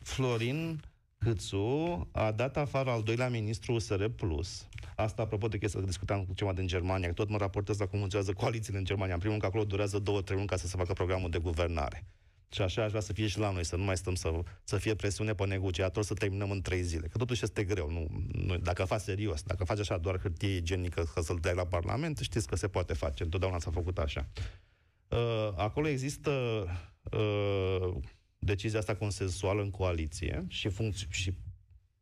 Florin 0.02 0.80
Câțu 1.18 2.08
a 2.12 2.32
dat 2.32 2.56
afară 2.56 2.90
al 2.90 3.02
doilea 3.02 3.28
ministru 3.28 3.72
USR 3.72 4.04
Plus. 4.04 4.66
Asta 4.96 5.22
apropo 5.22 5.48
de 5.48 5.58
chestia 5.58 5.80
că 5.80 5.86
discutam 5.86 6.24
cu 6.24 6.34
ceva 6.34 6.52
din 6.52 6.66
Germania, 6.66 7.06
că 7.06 7.12
tot 7.14 7.28
mă 7.28 7.36
raportez 7.36 7.78
la 7.78 7.86
cum 7.86 7.98
funcționează 7.98 8.32
coalițiile 8.32 8.78
în 8.78 8.84
Germania. 8.84 9.14
În 9.14 9.20
primul 9.20 9.38
rând 9.38 9.50
că 9.50 9.56
acolo 9.56 9.70
durează 9.70 9.98
două, 9.98 10.22
trei 10.22 10.36
luni 10.36 10.48
ca 10.48 10.56
să 10.56 10.66
se 10.66 10.76
facă 10.76 10.92
programul 10.92 11.30
de 11.30 11.38
guvernare. 11.38 12.04
Și 12.52 12.62
așa 12.62 12.82
aș 12.82 12.88
vrea 12.88 13.00
să 13.00 13.12
fie 13.12 13.26
și 13.26 13.38
la 13.38 13.50
noi, 13.50 13.64
să 13.64 13.76
nu 13.76 13.82
mai 13.82 13.96
stăm 13.96 14.14
să, 14.14 14.30
să 14.64 14.76
fie 14.76 14.94
presiune 14.94 15.34
pe 15.34 15.46
negociator 15.46 16.02
să 16.02 16.14
terminăm 16.14 16.50
în 16.50 16.62
trei 16.62 16.82
zile. 16.82 17.06
Că 17.06 17.18
totuși 17.18 17.44
este 17.44 17.64
greu. 17.64 17.90
Nu, 17.90 18.06
nu, 18.32 18.56
dacă 18.56 18.84
faci 18.84 19.00
serios, 19.00 19.42
dacă 19.42 19.64
faci 19.64 19.78
așa 19.78 19.98
doar 19.98 20.20
hârtie 20.20 20.56
igienică 20.56 21.10
ca 21.14 21.20
să-l 21.20 21.38
dai 21.40 21.54
la 21.54 21.66
Parlament, 21.66 22.18
știți 22.18 22.46
că 22.46 22.56
se 22.56 22.68
poate 22.68 22.94
face. 22.94 23.22
Întotdeauna 23.22 23.58
s-a 23.58 23.70
făcut 23.70 23.98
așa. 23.98 24.28
Uh, 25.08 25.52
acolo 25.56 25.88
există 25.88 26.30
uh, 27.02 27.94
decizia 28.38 28.78
asta 28.78 28.94
consensuală 28.94 29.62
în 29.62 29.70
coaliție 29.70 30.44
și, 30.48 30.68
funcț- 30.68 31.08
și 31.10 31.32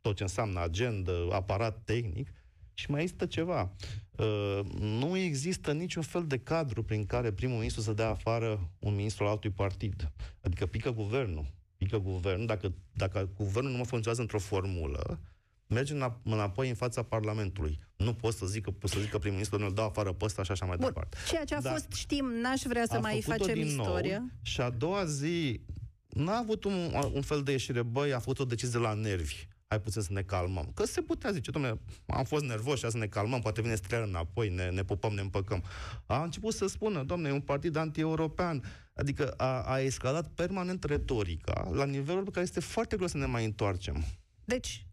tot 0.00 0.16
ce 0.16 0.22
înseamnă 0.22 0.60
agenda, 0.60 1.12
aparat 1.30 1.84
tehnic, 1.84 2.32
și 2.80 2.90
mai 2.90 3.00
există 3.00 3.26
ceva. 3.26 3.72
Uh, 4.16 4.60
nu 4.80 5.16
există 5.16 5.72
niciun 5.72 6.02
fel 6.02 6.26
de 6.26 6.38
cadru 6.38 6.82
prin 6.82 7.06
care 7.06 7.32
primul 7.32 7.56
ministru 7.56 7.82
să 7.82 7.92
dea 7.92 8.08
afară 8.08 8.70
un 8.78 8.94
ministru 8.94 9.24
al 9.24 9.30
altui 9.30 9.50
partid. 9.50 10.12
Adică 10.40 10.66
pică 10.66 10.90
guvernul. 10.90 11.46
Pică 11.76 11.98
guvernul. 11.98 12.46
Dacă, 12.46 12.72
dacă 12.92 13.28
guvernul 13.36 13.70
nu 13.70 13.76
mai 13.76 13.86
funcționează 13.86 14.20
într-o 14.20 14.38
formulă, 14.38 15.20
merge 15.66 15.94
înapoi 16.22 16.68
în 16.68 16.74
fața 16.74 17.02
Parlamentului. 17.02 17.78
Nu 17.96 18.14
pot 18.14 18.34
să 18.34 18.46
zic 18.46 18.62
că, 18.62 18.70
pot 18.70 18.90
să 18.90 19.00
zic 19.00 19.10
că 19.10 19.18
primul 19.18 19.36
ministru 19.36 19.58
nu-l 19.58 19.74
dă 19.74 19.82
afară 19.82 20.12
pe 20.12 20.24
ăsta 20.24 20.42
și 20.42 20.50
așa 20.50 20.66
mai 20.66 20.76
Bun. 20.76 20.86
departe. 20.86 21.16
Ceea 21.28 21.44
ce 21.44 21.54
a 21.54 21.60
da. 21.60 21.70
fost, 21.70 21.92
știm, 21.92 22.26
n-aș 22.42 22.62
vrea 22.62 22.84
să 22.86 22.98
mai 23.00 23.22
facem 23.22 23.54
din 23.54 23.66
istorie. 23.66 24.16
Nou, 24.16 24.28
și 24.42 24.60
a 24.60 24.70
doua 24.70 25.04
zi 25.04 25.60
n-a 26.08 26.36
avut 26.36 26.64
un, 26.64 26.92
un 27.12 27.22
fel 27.22 27.42
de 27.42 27.50
ieșire, 27.50 27.82
băi, 27.82 28.12
a 28.12 28.18
făcut 28.18 28.38
o 28.38 28.44
decizie 28.44 28.78
la 28.78 28.94
nervi 28.94 29.48
hai 29.70 29.80
puțin 29.80 30.02
să 30.02 30.12
ne 30.12 30.22
calmăm. 30.22 30.70
Că 30.74 30.84
se 30.84 31.00
putea 31.00 31.30
zice, 31.30 31.50
domnule, 31.50 31.80
am 32.06 32.24
fost 32.24 32.44
nervoși, 32.44 32.90
să 32.90 32.98
ne 32.98 33.06
calmăm, 33.06 33.40
poate 33.40 33.60
vine 33.60 33.74
strelă 33.74 34.04
înapoi, 34.04 34.48
ne, 34.48 34.70
ne 34.70 34.82
pupăm, 34.82 35.12
ne 35.12 35.20
împăcăm. 35.20 35.64
A 36.06 36.22
început 36.22 36.54
să 36.54 36.66
spună, 36.66 37.02
domnule, 37.02 37.30
e 37.30 37.34
un 37.34 37.40
partid 37.40 37.76
anti-european. 37.76 38.62
Adică 38.94 39.30
a, 39.36 39.60
a 39.60 39.80
escalat 39.80 40.28
permanent 40.28 40.84
retorica 40.84 41.68
la 41.72 41.84
nivelul 41.84 42.22
pe 42.22 42.30
care 42.30 42.44
este 42.44 42.60
foarte 42.60 42.96
greu 42.96 43.08
să 43.08 43.16
ne 43.16 43.26
mai 43.26 43.44
întoarcem. 43.44 44.04
Deci, 44.44 44.86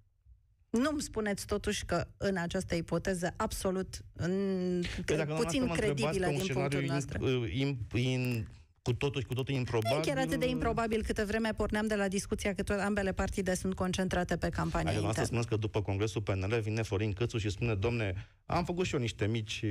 nu-mi 0.69 1.01
spuneți 1.01 1.45
totuși 1.45 1.85
că 1.85 2.07
în 2.17 2.37
această 2.37 2.75
ipoteză 2.75 3.33
absolut 3.35 4.01
în, 4.13 4.83
păi 5.05 5.25
puțin 5.25 5.67
credibilă 5.67 6.27
din 6.27 6.53
punctul 6.53 6.83
nostru. 6.87 7.45
In, 7.45 7.77
in, 7.93 8.47
cu 8.87 8.93
totul 8.93 9.21
și 9.21 9.27
cu 9.27 9.33
totul 9.33 9.53
improbabil. 9.53 9.97
E 9.97 10.13
chiar 10.13 10.17
atât 10.25 10.39
de 10.39 10.49
improbabil 10.49 11.03
câtă 11.05 11.25
vreme 11.25 11.49
porneam 11.53 11.87
de 11.87 11.95
la 11.95 12.07
discuția 12.07 12.53
că 12.53 12.73
ambele 12.73 13.11
partide 13.11 13.53
sunt 13.55 13.73
concentrate 13.75 14.37
pe 14.37 14.49
campania 14.49 14.91
internă. 14.91 15.13
Să 15.13 15.23
spuneți 15.23 15.47
că 15.47 15.55
după 15.55 15.81
congresul 15.81 16.21
PNL 16.21 16.59
vine 16.61 16.81
Florin 16.81 17.13
Cățu 17.13 17.37
și 17.37 17.49
spune, 17.49 17.73
domne, 17.73 18.27
am 18.45 18.63
făcut 18.63 18.85
și 18.85 18.93
eu 18.93 18.99
niște 18.99 19.25
mici 19.25 19.65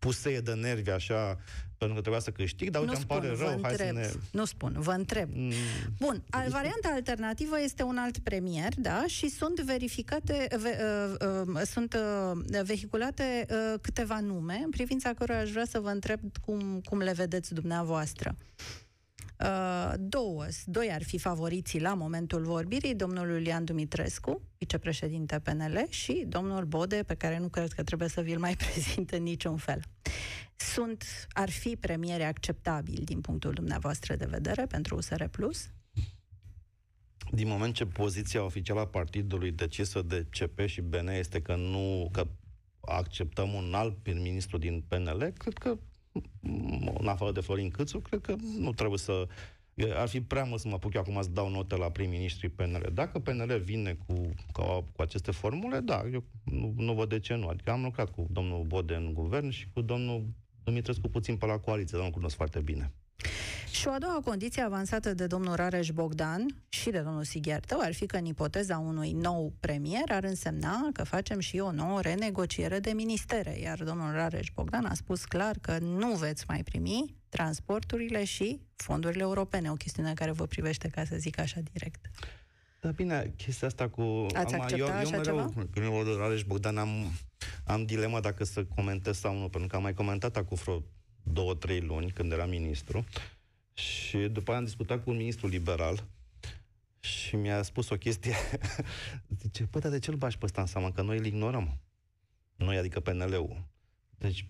puseie 0.00 0.40
de 0.40 0.52
nervi 0.52 0.90
așa 0.90 1.38
pentru 1.80 1.96
că 1.96 2.00
trebuia 2.00 2.20
să 2.20 2.30
câștig, 2.30 2.70
dar 2.70 2.82
uite, 2.82 2.92
nu 2.92 2.98
îmi 2.98 3.08
pare 3.08 3.34
spun, 3.34 3.46
rău, 3.46 3.58
hai 3.62 3.70
întreb, 3.70 3.86
să 3.86 3.92
ne... 3.92 4.10
Nu 4.30 4.44
spun, 4.44 4.74
vă 4.78 4.90
întreb. 4.90 5.28
Mm. 5.32 5.52
Bun, 5.98 6.22
al, 6.30 6.48
varianta 6.48 6.88
alternativă 6.92 7.60
este 7.60 7.82
un 7.82 7.96
alt 7.96 8.18
premier, 8.18 8.72
da, 8.76 9.04
și 9.06 9.28
sunt 9.28 9.60
verificate, 9.60 10.48
ve, 10.58 10.78
uh, 11.18 11.46
uh, 11.54 11.60
sunt 11.64 11.94
uh, 11.94 12.60
vehiculate 12.62 13.46
uh, 13.50 13.80
câteva 13.80 14.20
nume, 14.20 14.60
în 14.64 14.70
privința 14.70 15.12
cărora 15.12 15.38
aș 15.38 15.50
vrea 15.50 15.64
să 15.64 15.80
vă 15.80 15.88
întreb 15.88 16.20
cum, 16.44 16.80
cum 16.84 16.98
le 16.98 17.12
vedeți 17.12 17.54
dumneavoastră. 17.54 18.34
Uh, 19.44 19.92
două, 19.98 20.44
doi 20.64 20.90
ar 20.92 21.02
fi 21.02 21.18
favoriții 21.18 21.80
la 21.80 21.94
momentul 21.94 22.42
vorbirii, 22.42 22.94
domnul 22.94 23.28
Iulian 23.28 23.64
Dumitrescu, 23.64 24.42
vicepreședinte 24.58 25.38
PNL, 25.38 25.86
și 25.88 26.24
domnul 26.28 26.64
Bode, 26.64 27.02
pe 27.06 27.14
care 27.14 27.38
nu 27.38 27.48
cred 27.48 27.72
că 27.72 27.82
trebuie 27.82 28.08
să 28.08 28.20
vi-l 28.20 28.38
mai 28.38 28.56
prezint 28.64 29.10
în 29.10 29.22
niciun 29.22 29.56
fel. 29.56 29.80
Sunt, 30.56 31.04
ar 31.30 31.50
fi 31.50 31.76
premiere 31.76 32.24
acceptabili 32.24 33.04
din 33.04 33.20
punctul 33.20 33.52
dumneavoastră 33.52 34.16
de 34.16 34.26
vedere 34.26 34.66
pentru 34.66 34.96
USR+. 34.96 35.24
Plus? 35.24 35.68
Din 37.32 37.48
moment 37.48 37.74
ce 37.74 37.86
poziția 37.86 38.44
oficială 38.44 38.80
a 38.80 38.86
partidului 38.86 39.50
decisă 39.50 40.02
de 40.02 40.26
CP 40.38 40.66
și 40.66 40.80
BN 40.80 41.06
este 41.06 41.40
că 41.42 41.56
nu 41.56 42.08
că 42.12 42.26
acceptăm 42.80 43.52
un 43.52 43.74
alt 43.74 43.96
prim-ministru 44.02 44.58
din 44.58 44.84
PNL, 44.88 45.32
cred 45.36 45.58
că 45.58 45.78
în 46.98 47.06
afară 47.08 47.32
de 47.32 47.40
Florin 47.40 47.70
Câțu, 47.70 47.98
cred 47.98 48.20
că 48.20 48.34
nu 48.58 48.72
trebuie 48.72 48.98
să... 48.98 49.26
Ar 49.94 50.08
fi 50.08 50.20
prea 50.20 50.44
mult 50.44 50.60
să 50.60 50.68
mă 50.68 50.74
apuc 50.74 50.94
eu 50.94 51.00
acum 51.00 51.22
să 51.22 51.28
dau 51.28 51.48
note 51.48 51.76
la 51.76 51.90
prim-ministrii 51.90 52.48
PNL. 52.48 52.90
Dacă 52.92 53.18
PNL 53.18 53.60
vine 53.64 53.98
cu, 54.06 54.14
cu, 54.52 54.62
cu 54.92 55.02
aceste 55.02 55.30
formule, 55.30 55.78
da, 55.78 56.02
eu 56.12 56.24
nu, 56.44 56.74
nu 56.76 56.94
văd 56.94 57.08
de 57.08 57.18
ce 57.18 57.34
nu. 57.34 57.46
Adică 57.48 57.70
am 57.70 57.82
lucrat 57.82 58.10
cu 58.10 58.26
domnul 58.30 58.64
Bode 58.64 58.94
în 58.94 59.12
guvern 59.14 59.50
și 59.50 59.68
cu 59.72 59.80
domnul 59.80 60.26
Dumitrescu 60.64 61.08
puțin 61.08 61.36
pe 61.36 61.46
la 61.46 61.58
coaliție, 61.58 61.98
dar 61.98 62.06
nu 62.06 62.12
cunosc 62.12 62.36
foarte 62.36 62.60
bine. 62.60 62.92
Și 63.70 63.88
o 63.88 63.90
a 63.90 63.98
doua 63.98 64.20
condiție 64.24 64.62
avansată 64.62 65.14
de 65.14 65.26
domnul 65.26 65.54
Rareș 65.54 65.90
Bogdan 65.90 66.46
și 66.68 66.90
de 66.90 67.00
domnul 67.00 67.24
Sighertău 67.24 67.80
ar 67.80 67.94
fi 67.94 68.06
că 68.06 68.16
în 68.16 68.24
ipoteza 68.24 68.78
unui 68.78 69.12
nou 69.12 69.52
premier 69.60 70.04
ar 70.08 70.24
însemna 70.24 70.88
că 70.92 71.04
facem 71.04 71.38
și 71.38 71.58
o 71.58 71.72
nouă 71.72 72.00
renegociere 72.00 72.78
de 72.78 72.90
ministere, 72.90 73.58
iar 73.58 73.82
domnul 73.82 74.12
Rareș 74.12 74.48
Bogdan 74.54 74.84
a 74.84 74.94
spus 74.94 75.24
clar 75.24 75.56
că 75.60 75.78
nu 75.78 76.14
veți 76.14 76.44
mai 76.48 76.62
primi 76.62 77.16
transporturile 77.28 78.24
și 78.24 78.60
fondurile 78.76 79.22
europene, 79.22 79.70
o 79.70 79.74
chestiune 79.74 80.14
care 80.14 80.30
vă 80.30 80.46
privește, 80.46 80.88
ca 80.88 81.04
să 81.04 81.16
zic 81.16 81.38
așa 81.38 81.60
direct. 81.72 82.10
Da, 82.80 82.90
bine, 82.90 83.34
chestia 83.36 83.66
asta 83.68 83.88
cu... 83.88 84.26
Ați 84.34 84.54
am, 84.54 84.60
accepta 84.60 84.76
eu, 84.76 84.94
eu 84.94 85.00
așa 85.00 85.16
mereu, 85.16 85.22
ceva? 85.22 85.50
Când 85.72 85.84
eu 85.84 85.92
văd 85.92 86.16
Rareș 86.16 86.42
Bogdan, 86.42 86.78
am, 86.78 87.12
am 87.64 87.84
dilema 87.84 88.20
dacă 88.20 88.44
să 88.44 88.64
comentez 88.64 89.18
sau 89.18 89.38
nu, 89.38 89.48
pentru 89.48 89.68
că 89.68 89.76
am 89.76 89.82
mai 89.82 89.94
comentat 89.94 90.36
acum 90.36 90.56
vreo 90.62 90.82
două, 91.22 91.54
trei 91.54 91.80
luni, 91.80 92.10
când 92.10 92.32
era 92.32 92.46
ministru, 92.46 93.04
și 93.80 94.18
după 94.18 94.50
aia 94.50 94.58
am 94.58 94.64
discutat 94.64 95.04
cu 95.04 95.10
un 95.10 95.16
ministru 95.16 95.46
liberal 95.46 96.06
și 97.00 97.36
mi-a 97.36 97.62
spus 97.62 97.90
o 97.90 97.96
chestie. 97.96 98.34
Zice, 99.40 99.66
păi, 99.66 99.80
dar 99.80 99.90
de 99.90 99.98
ce 99.98 100.10
îl 100.10 100.16
bași 100.16 100.38
pe 100.38 100.44
ăsta 100.44 100.60
în 100.60 100.66
seamă? 100.66 100.92
Că 100.92 101.02
noi 101.02 101.18
îl 101.18 101.26
ignorăm. 101.26 101.80
Noi, 102.56 102.76
adică 102.76 103.00
PNL-ul. 103.00 103.64
Deci, 104.18 104.46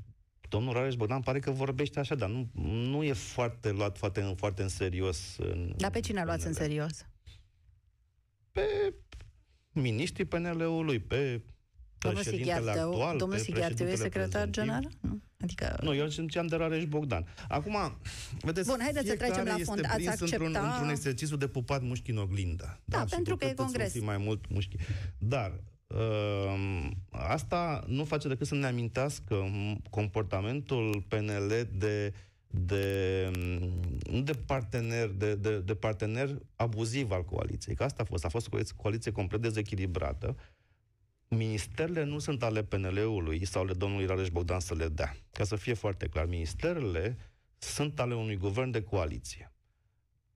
domnul 0.49 0.72
Rareș 0.72 0.94
Bogdan 0.94 1.20
pare 1.20 1.38
că 1.38 1.50
vorbește 1.50 1.99
așa, 1.99 2.14
dar 2.14 2.28
nu, 2.28 2.49
nu 2.62 3.02
e 3.02 3.12
foarte 3.12 3.70
luat 3.70 3.99
foarte, 3.99 4.34
foarte 4.37 4.62
în 4.62 4.68
serios. 4.68 5.37
În, 5.38 5.75
Dar 5.76 5.90
pe 5.90 6.00
cine 6.00 6.25
luați 6.25 6.46
în 6.46 6.52
PNL. 6.52 6.60
serios? 6.60 7.06
Pe 8.52 8.94
miniștrii 9.72 10.25
PNL-ului, 10.25 10.99
pe 10.99 11.42
Domnul 12.00 12.23
președintele 12.23 12.59
Sighertău, 12.59 12.90
actual, 12.90 13.16
domnul 13.19 13.37
pe 13.37 13.42
Sighertău 13.42 13.71
e 13.71 13.75
președintele 13.75 14.09
secretar 14.09 14.49
prezentativ. 14.49 14.52
general? 14.52 14.90
Nu? 15.00 15.21
Adică... 15.40 15.78
Nu, 15.83 15.95
eu 15.95 16.07
ziceam 16.07 16.47
de 16.47 16.57
Rareș 16.57 16.85
Bogdan. 16.85 17.26
Acum, 17.49 17.76
vedeți, 18.40 18.69
Bun, 18.69 18.78
haideți 18.80 19.07
să 19.07 19.12
fiecare 19.12 19.30
trecem 19.30 19.47
la 19.47 19.59
este 19.59 19.64
fond. 19.64 19.85
Ați 19.85 19.95
prins 19.95 20.21
într-un, 20.21 20.47
accepta- 20.47 20.71
într-un 20.73 20.88
exercițiu 20.88 21.37
de 21.37 21.47
pupat 21.47 21.83
mușchi 21.83 22.11
în 22.11 22.16
oglindă. 22.16 22.80
Da, 22.85 22.99
și 22.99 23.14
pentru 23.14 23.33
cu 23.33 23.38
că 23.38 23.45
e 23.45 23.49
cât 23.49 23.59
îți 23.59 23.66
congres. 23.66 23.92
fi 23.92 23.99
mai 23.99 24.16
mult 24.16 24.50
mușchi. 24.50 24.76
Dar 25.19 25.61
uh, 25.87 26.88
asta 27.11 27.85
nu 27.87 28.04
face 28.04 28.28
decât 28.28 28.47
să 28.47 28.54
ne 28.54 28.66
amintească 28.66 29.45
comportamentul 29.90 31.04
PNL 31.09 31.69
de 31.76 32.12
de, 32.52 33.30
nu 34.11 34.21
de 34.21 34.33
partener, 34.33 35.09
de, 35.09 35.35
de, 35.35 35.59
de 35.59 35.75
partener 35.75 36.38
abuziv 36.57 37.11
al 37.11 37.25
coaliției. 37.25 37.75
Că 37.75 37.83
asta 37.83 38.02
a 38.02 38.04
fost. 38.04 38.25
A 38.25 38.28
fost 38.28 38.47
o 38.47 38.50
coaliție, 38.50 38.75
coaliție 38.76 39.12
complet 39.12 39.40
dezechilibrată. 39.40 40.37
Ministerele 41.37 42.04
nu 42.04 42.18
sunt 42.18 42.42
ale 42.42 42.62
PNL-ului 42.62 43.44
sau 43.44 43.62
ale 43.62 43.72
domnului 43.72 44.06
Rareș 44.06 44.28
Bogdan 44.28 44.60
să 44.60 44.75
le 44.75 44.88
dea. 44.88 45.16
Ca 45.32 45.44
să 45.44 45.56
fie 45.56 45.75
foarte 45.75 46.08
clar, 46.08 46.26
ministerele 46.26 47.16
sunt 47.58 48.00
ale 48.00 48.14
unui 48.14 48.37
guvern 48.37 48.70
de 48.70 48.82
coaliție. 48.82 49.52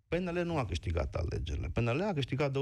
PNL 0.08 0.40
nu 0.44 0.56
a 0.56 0.64
câștigat 0.64 1.14
alegerile. 1.14 1.68
PNL 1.68 2.00
a 2.00 2.12
câștigat 2.12 2.50
25% 2.50 2.54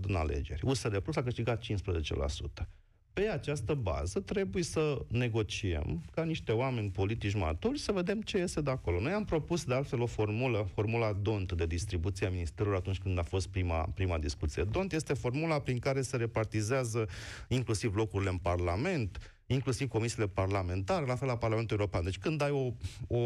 din 0.00 0.14
alegeri. 0.14 0.64
USR 0.64 0.96
Plus 0.96 1.16
a 1.16 1.22
câștigat 1.22 1.62
15%. 1.62 2.68
Pe 3.12 3.28
această 3.28 3.74
bază 3.74 4.20
trebuie 4.20 4.62
să 4.62 5.04
negociem 5.08 6.02
ca 6.14 6.24
niște 6.24 6.52
oameni 6.52 6.90
politici 6.90 7.34
maturi 7.34 7.78
să 7.78 7.92
vedem 7.92 8.20
ce 8.20 8.38
iese 8.38 8.60
de 8.60 8.70
acolo. 8.70 9.00
Noi 9.00 9.12
am 9.12 9.24
propus 9.24 9.64
de 9.64 9.74
altfel 9.74 10.00
o 10.00 10.06
formulă, 10.06 10.68
formula 10.74 11.12
DONT 11.12 11.52
de 11.52 11.66
distribuție 11.66 12.26
a 12.26 12.30
ministerului 12.30 12.76
atunci 12.76 12.98
când 12.98 13.18
a 13.18 13.22
fost 13.22 13.48
prima, 13.48 13.82
prima 13.94 14.18
discuție. 14.18 14.64
DONT 14.64 14.92
este 14.92 15.14
formula 15.14 15.58
prin 15.60 15.78
care 15.78 16.02
se 16.02 16.16
repartizează 16.16 17.08
inclusiv 17.48 17.94
locurile 17.94 18.30
în 18.30 18.38
Parlament, 18.38 19.34
inclusiv 19.46 19.88
comisiile 19.88 20.26
parlamentare, 20.26 21.06
la 21.06 21.16
fel 21.16 21.28
la 21.28 21.36
Parlamentul 21.36 21.76
European. 21.78 22.04
Deci 22.04 22.18
când 22.18 22.42
ai 22.42 22.50
o, 22.50 22.72
o, 23.16 23.18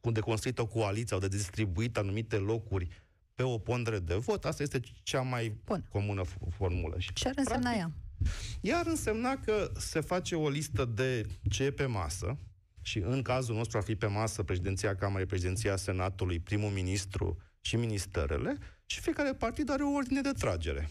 o 0.00 0.10
de 0.10 0.20
construit 0.20 0.58
o 0.58 0.66
coaliție 0.66 1.06
sau 1.06 1.18
de 1.18 1.28
distribuit 1.28 1.96
anumite 1.96 2.36
locuri 2.36 2.88
pe 3.34 3.42
o 3.42 3.58
pondere 3.58 3.98
de 3.98 4.14
vot, 4.14 4.44
asta 4.44 4.62
este 4.62 4.80
cea 5.02 5.20
mai 5.20 5.56
Bun. 5.64 5.86
comună 5.92 6.22
f- 6.24 6.54
formulă. 6.56 6.94
Și 6.98 7.12
Ce 7.12 7.28
ar 7.28 7.34
însemna 7.36 7.70
ea? 7.70 7.76
ea 7.78 7.90
ar 8.74 8.86
însemna 8.86 9.36
că 9.36 9.70
se 9.78 10.00
face 10.00 10.34
o 10.34 10.48
listă 10.48 10.84
de 10.84 11.26
ce 11.50 11.62
e 11.62 11.70
pe 11.70 11.86
masă, 11.86 12.38
și 12.86 12.98
în 12.98 13.22
cazul 13.22 13.54
nostru 13.54 13.78
ar 13.78 13.84
fi 13.84 13.94
pe 13.94 14.06
masă 14.06 14.42
președinția 14.42 14.96
Camerei, 14.96 15.26
președinția 15.26 15.76
Senatului, 15.76 16.40
primul 16.40 16.70
ministru 16.70 17.36
și 17.60 17.76
ministerele, 17.76 18.58
și 18.86 19.00
fiecare 19.00 19.32
partid 19.32 19.70
are 19.70 19.82
o 19.82 19.90
ordine 19.90 20.20
de 20.20 20.32
tragere. 20.32 20.88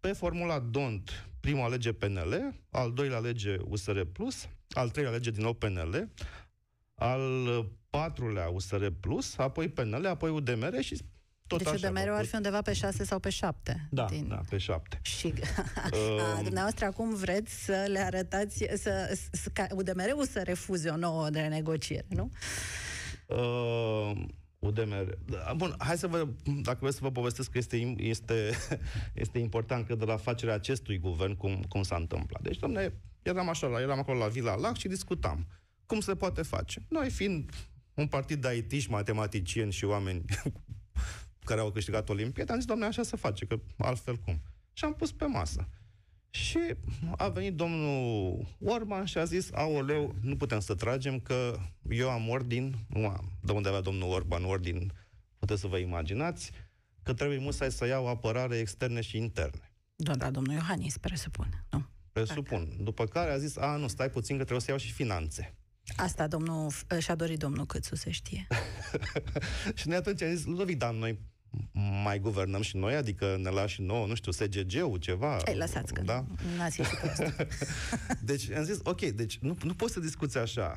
Pe 0.00 0.12
formula 0.12 0.58
DONT, 0.58 1.26
primul 1.40 1.64
alege 1.64 1.92
PNL, 1.92 2.54
al 2.70 2.92
doilea 2.92 3.16
alege 3.16 3.56
USR+, 3.64 4.00
al 4.70 4.90
treilea 4.90 5.12
alege 5.12 5.30
din 5.30 5.42
nou 5.42 5.52
PNL, 5.52 6.12
al 6.94 7.64
patrulea 7.90 8.48
USR+, 8.48 8.86
apoi 9.36 9.68
PNL, 9.68 10.06
apoi 10.06 10.30
UDMR 10.30 10.80
și 10.80 10.98
tot 11.50 11.58
deci 11.62 11.72
așa. 11.72 11.88
UDMR-ul 11.88 12.12
ar 12.14 12.20
tot- 12.20 12.28
fi 12.28 12.34
undeva 12.36 12.62
pe 12.62 12.72
6 12.72 13.04
sau 13.04 13.18
pe 13.18 13.30
7. 13.30 13.88
Da, 13.90 14.06
da, 14.28 14.40
pe 14.48 14.58
șapte. 14.58 14.98
Și 15.02 15.26
Um, 15.92 16.20
a, 16.38 16.42
dumneavoastră 16.42 16.84
acum 16.86 17.14
vreți 17.14 17.64
să 17.64 17.84
le 17.88 17.98
arătați, 17.98 18.64
să, 18.74 19.18
să, 19.32 19.48
ca 19.52 19.66
UDMR-ul 19.74 20.26
să 20.26 20.42
refuze 20.44 20.88
o 20.88 20.96
nouă 20.96 21.30
de 21.30 21.40
negociere, 21.40 22.06
nu? 22.08 22.30
Uh, 23.26 24.12
UDMR. 24.58 25.18
Da, 25.26 25.52
Bun, 25.56 25.74
hai 25.78 25.98
să 25.98 26.06
vă, 26.06 26.28
dacă 26.62 26.78
vreți 26.80 26.96
să 26.96 27.02
vă 27.02 27.10
povestesc 27.10 27.50
că 27.50 27.58
este, 27.58 27.76
im- 27.76 27.96
este, 27.98 28.50
este 29.14 29.38
important 29.38 29.86
că 29.86 29.94
de 29.94 30.04
la 30.04 30.16
facerea 30.16 30.54
acestui 30.54 30.98
guvern 30.98 31.34
cum, 31.36 31.64
cum 31.68 31.82
s-a 31.82 31.96
întâmplat. 31.96 32.42
Deci, 32.42 32.58
domne, 32.58 32.92
eram 33.22 33.48
așa, 33.48 33.66
la- 33.66 33.80
eram 33.80 33.98
acolo 33.98 34.18
la 34.18 34.26
Vila 34.26 34.54
Lac 34.54 34.76
și 34.76 34.88
discutam. 34.88 35.46
Cum 35.86 36.00
se 36.00 36.14
poate 36.14 36.42
face? 36.42 36.82
Noi 36.88 37.10
fiind 37.10 37.50
un 37.94 38.06
partid 38.06 38.40
de 38.42 38.64
it 38.70 38.88
matematicieni 38.88 39.72
și 39.72 39.84
oameni 39.84 40.24
care 41.44 41.60
au 41.60 41.70
câștigat 41.70 42.08
Olimpiada, 42.08 42.52
am 42.52 42.58
zis, 42.58 42.66
doamne, 42.68 42.84
așa 42.84 43.02
se 43.02 43.16
face, 43.16 43.46
că 43.46 43.60
altfel 43.78 44.16
cum? 44.16 44.40
Și 44.72 44.84
am 44.84 44.94
pus 44.94 45.12
pe 45.12 45.24
masă. 45.24 45.68
Și 46.30 46.58
a 47.16 47.28
venit 47.28 47.54
domnul 47.54 48.46
Orban 48.64 49.04
și 49.04 49.18
a 49.18 49.24
zis, 49.24 49.52
aoleu, 49.52 50.14
nu 50.20 50.36
putem 50.36 50.60
să 50.60 50.74
tragem 50.74 51.20
că 51.20 51.58
eu 51.88 52.10
am 52.10 52.28
ordin, 52.28 52.74
nu 52.88 53.06
am, 53.06 53.32
de 53.42 53.52
unde 53.52 53.68
avea 53.68 53.80
domnul 53.80 54.10
Orban 54.10 54.44
ordin, 54.44 54.92
puteți 55.38 55.60
să 55.60 55.66
vă 55.66 55.76
imaginați, 55.76 56.50
că 57.02 57.14
trebuie 57.14 57.38
musai 57.38 57.70
să 57.70 57.86
iau 57.86 58.08
apărare 58.08 58.58
externe 58.58 59.00
și 59.00 59.16
interne. 59.16 59.72
Doar 59.96 60.16
la 60.16 60.30
domnul 60.30 60.54
Iohannis, 60.54 60.98
presupun, 60.98 61.64
nu? 61.70 61.86
Presupun. 62.12 62.76
După 62.80 63.04
care 63.06 63.30
a 63.30 63.38
zis, 63.38 63.56
a, 63.56 63.76
nu, 63.76 63.88
stai 63.88 64.10
puțin 64.10 64.36
că 64.36 64.42
trebuie 64.42 64.60
să 64.60 64.70
iau 64.70 64.78
și 64.78 64.92
finanțe. 64.92 65.54
Asta 65.96 66.26
domnul, 66.26 66.70
și-a 66.98 67.14
dorit 67.14 67.38
domnul 67.38 67.66
Câțu 67.66 67.94
să 67.94 68.10
știe. 68.10 68.46
și 69.78 69.88
noi 69.88 69.96
atunci 69.96 70.22
am 70.22 70.34
zis, 70.34 70.44
Ludovic, 70.44 70.78
dar 70.78 70.92
noi 70.92 71.18
mai 72.02 72.18
guvernăm 72.18 72.62
și 72.62 72.76
noi, 72.76 72.94
adică 72.94 73.36
ne 73.42 73.50
lași 73.50 73.74
și 73.74 73.80
nouă, 73.80 74.06
nu 74.06 74.14
știu, 74.14 74.32
SGG-ul, 74.32 74.96
ceva. 74.96 75.36
Ei, 75.46 75.56
lăsați 75.56 75.92
că 75.92 76.02
da? 76.02 76.24
nu 76.50 76.56
n-ați 76.56 76.80
ieșit 76.80 76.98
prost. 76.98 77.46
Deci 78.30 78.50
am 78.50 78.64
zis, 78.64 78.78
ok, 78.82 79.00
deci 79.00 79.38
nu, 79.38 79.56
nu 79.62 79.74
poți 79.74 79.92
să 79.92 80.00
discuți 80.00 80.38
așa. 80.38 80.76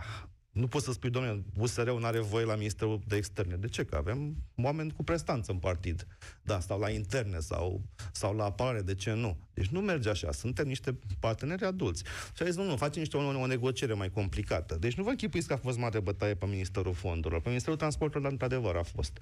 Nu 0.53 0.67
poți 0.67 0.85
să 0.85 0.91
spui, 0.91 1.09
domnule, 1.09 1.43
USR-ul 1.57 1.99
nu 1.99 2.05
are 2.05 2.19
voie 2.19 2.45
la 2.45 2.55
Ministerul 2.55 3.01
de 3.07 3.15
Externe. 3.15 3.55
De 3.55 3.67
ce? 3.67 3.83
Că 3.83 3.95
avem 3.95 4.35
oameni 4.55 4.91
cu 4.91 5.03
prestanță 5.03 5.51
în 5.51 5.57
partid. 5.57 6.07
Da, 6.41 6.59
sau 6.59 6.79
la 6.79 6.89
interne 6.89 7.39
sau, 7.39 7.81
sau 8.11 8.35
la 8.35 8.43
apărare, 8.43 8.81
de 8.81 8.95
ce 8.95 9.13
nu? 9.13 9.37
Deci 9.53 9.67
nu 9.67 9.79
merge 9.79 10.09
așa. 10.09 10.31
Suntem 10.31 10.67
niște 10.67 10.99
parteneri 11.19 11.63
adulți. 11.63 12.03
Și 12.35 12.41
a 12.41 12.45
zis, 12.45 12.55
nu, 12.55 12.63
nu, 12.63 12.75
facem 12.75 13.01
niște 13.01 13.17
o, 13.17 13.39
o 13.41 13.45
negociere 13.45 13.93
mai 13.93 14.09
complicată. 14.09 14.77
Deci 14.79 14.93
nu 14.93 15.03
vă 15.03 15.09
închipuiți 15.09 15.47
că 15.47 15.53
a 15.53 15.57
fost 15.57 15.77
mare 15.77 15.99
bătaie 15.99 16.35
pe 16.35 16.45
Ministerul 16.45 16.93
Fondurilor. 16.93 17.41
Pe 17.41 17.47
Ministerul 17.49 17.77
Transporturilor, 17.77 18.31
într-adevăr, 18.31 18.75
a 18.75 18.83
fost. 18.83 19.19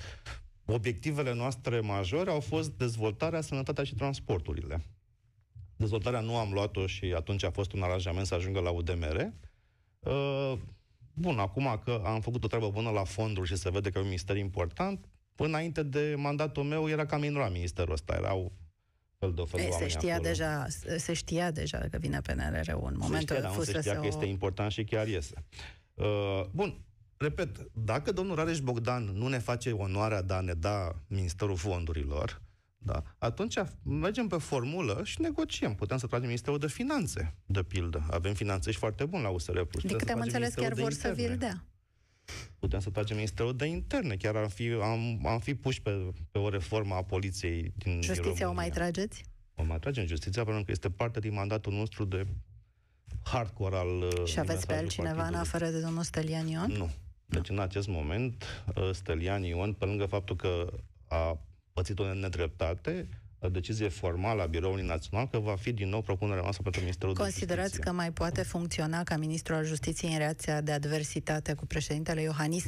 Obiectivele 0.66 1.34
noastre 1.34 1.80
majore 1.80 2.30
au 2.30 2.40
fost 2.40 2.72
dezvoltarea, 2.72 3.42
sănătatea 3.42 3.84
și 3.84 3.96
transporturile. 3.96 4.86
Dezvoltarea 5.76 6.20
nu 6.20 6.38
am 6.38 6.52
luat-o 6.54 6.88
și 6.88 7.06
atunci 7.16 7.44
a 7.44 7.52
fost 7.52 7.74
un 7.74 7.82
aranjament 7.82 8.26
să 8.26 8.36
ajungă 8.36 8.60
la 8.60 8.70
UDMR. 8.70 9.34
Uh, 10.00 10.54
bun, 11.14 11.40
acum 11.40 11.82
că 11.84 12.02
am 12.06 12.22
făcut 12.22 12.44
o 12.44 12.48
treabă 12.48 12.70
bună 12.70 12.90
la 12.90 13.04
fonduri 13.04 13.48
și 13.48 13.56
se 13.56 13.70
vede 13.70 13.90
că 13.90 13.98
e 13.98 14.02
un 14.02 14.08
minister 14.08 14.38
important, 14.38 15.06
înainte 15.36 15.84
de 15.84 16.16
mandatul 16.18 16.64
meu 16.64 16.90
era 16.90 17.06
cam 17.06 17.20
minora 17.20 17.50
ministerul 17.50 17.94
ăsta, 17.94 18.14
erau 18.14 18.52
fel 19.18 19.34
de 19.34 19.44
fel 19.46 19.60
de 19.60 19.66
Ei, 19.66 19.68
se 19.68 19.74
oameni 19.74 19.90
știa 19.90 20.14
acolo. 20.14 20.28
deja, 20.28 20.68
se 20.98 21.14
știa 21.14 21.52
deja 21.52 21.78
că 21.78 21.98
vine 21.98 22.22
PNR-ul 22.22 22.84
în 22.84 22.92
Se 22.92 22.98
momentul 22.98 23.36
știa, 23.36 23.42
dar 23.42 23.56
nu 23.56 23.64
se 23.64 23.80
știa 23.80 24.00
că 24.00 24.08
este 24.08 24.26
important 24.26 24.72
și 24.72 24.84
chiar 24.84 25.08
iese. 25.08 25.46
Uh, 25.94 26.44
bun, 26.52 26.82
repet, 27.22 27.70
dacă 27.74 28.12
domnul 28.12 28.36
Rareș 28.36 28.60
Bogdan 28.60 29.04
nu 29.04 29.28
ne 29.28 29.40
face 29.40 29.72
onoarea 29.72 30.22
de 30.22 30.34
a 30.34 30.40
ne 30.42 30.54
da 30.54 30.96
Ministerul 31.08 31.56
Fondurilor, 31.56 32.42
da, 32.78 33.04
atunci 33.18 33.56
mergem 33.84 34.28
pe 34.28 34.38
formulă 34.38 35.02
și 35.04 35.22
negociem. 35.22 35.76
Putem 35.76 35.98
să 35.98 36.08
tragem 36.08 36.28
Ministerul 36.28 36.60
de 36.60 36.68
Finanțe, 36.68 37.36
de 37.46 37.64
pildă. 37.64 38.04
Avem 38.10 38.34
finanțe 38.34 38.72
și 38.72 38.78
foarte 38.78 39.06
bun 39.06 39.22
la 39.22 39.30
USR+. 39.30 39.52
Plus. 39.62 39.82
Din 39.84 39.92
Putem 39.92 39.98
câte 39.98 40.06
să 40.06 40.12
am 40.12 40.20
tragem 40.20 40.42
înțeles, 40.42 40.54
chiar 40.54 40.74
Ministerul 40.74 40.82
vor 40.84 40.90
de 40.92 40.96
să 41.00 41.08
Interne. 41.08 41.30
vi-l 41.30 41.38
dea. 41.40 41.66
Putem 42.60 42.80
să 42.80 42.90
tragem 42.90 43.16
Ministerul 43.16 43.56
de 43.56 43.66
Interne. 43.66 44.16
Chiar 44.16 44.36
am 44.36 44.48
fi, 44.48 44.68
am, 44.82 45.26
am 45.28 45.40
fi 45.40 45.56
puși 45.56 45.82
pe, 45.82 46.12
pe 46.32 46.38
o 46.38 46.50
reformă 46.50 46.96
a 46.96 47.04
poliției 47.04 47.74
din 47.78 47.92
Justiția 48.02 48.24
o 48.24 48.28
România. 48.30 48.52
mai 48.52 48.70
trageți? 48.70 49.24
O 49.56 49.64
mai 49.64 49.80
tragem 49.80 50.06
justiția 50.06 50.44
pentru 50.44 50.64
că 50.64 50.72
este 50.72 50.90
parte 50.90 51.20
din 51.20 51.34
mandatul 51.34 51.74
nostru 51.74 52.06
de 52.06 52.26
hardcore 53.24 53.76
al... 53.76 53.88
uh, 54.02 54.26
Și 54.26 54.40
aveți 54.40 54.66
pe 54.68 54.74
mesajului 54.74 54.76
altcineva 54.78 55.10
în 55.10 55.16
partidului. 55.16 55.40
afară 55.48 55.70
de 55.70 55.80
domnul 55.80 56.04
Stelian 56.04 56.48
Ion? 56.48 56.72
Nu. 56.78 56.90
Deci 57.32 57.50
în 57.50 57.60
acest 57.60 57.88
moment, 57.88 58.64
uh, 58.76 58.90
Stelian 58.94 59.44
Ion, 59.44 59.74
pe 59.74 59.86
lângă 59.86 60.06
faptul 60.06 60.36
că 60.36 60.74
a 61.08 61.40
pățit 61.74 62.00
o 62.00 62.14
nedreptate, 62.14 63.08
o 63.40 63.50
decizie 63.50 63.88
formală 63.88 64.42
a 64.42 64.46
Biroului 64.46 64.86
Național 64.86 65.28
că 65.28 65.40
va 65.40 65.56
fi 65.56 65.72
din 65.72 65.90
nou 65.90 66.02
propunerea 66.02 66.42
noastră 66.42 66.64
pentru 66.64 66.82
Ministerul 66.82 67.14
de 67.14 67.22
Considerați 67.22 67.62
Justiție. 67.62 67.92
că 67.92 67.96
mai 67.96 68.12
poate 68.12 68.44
funcționa 68.44 69.04
ca 69.04 69.18
ministru 69.18 69.54
al 69.54 69.66
justiției 69.66 70.12
în 70.12 70.18
reacția 70.18 70.62
de 70.62 70.72
adversitate 70.72 71.54
cu 71.54 71.66
președintele 71.66 72.22
Iohannis, 72.22 72.66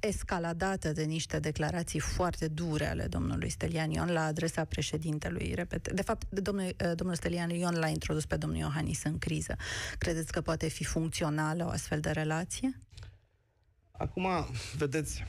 escaladată 0.00 0.92
de 0.92 1.02
niște 1.02 1.38
declarații 1.38 1.98
foarte 1.98 2.48
dure 2.48 2.86
ale 2.86 3.06
domnului 3.06 3.48
Stelian 3.48 3.90
Ion 3.90 4.10
la 4.12 4.24
adresa 4.24 4.64
președintelui. 4.64 5.52
Repet. 5.54 5.92
De 5.92 6.02
fapt, 6.02 6.30
domnul, 6.30 6.74
eh, 6.76 6.90
domnul 6.94 7.16
Stelian 7.16 7.50
Ion 7.50 7.74
l-a 7.74 7.88
introdus 7.88 8.26
pe 8.26 8.36
domnul 8.36 8.58
Iohannis 8.58 9.04
în 9.04 9.18
criză. 9.18 9.56
Credeți 9.98 10.32
că 10.32 10.40
poate 10.40 10.68
fi 10.68 10.84
funcțională 10.84 11.64
o 11.64 11.68
astfel 11.68 12.00
de 12.00 12.10
relație? 12.10 12.80
Acum, 13.98 14.26
vedeți, 14.76 15.24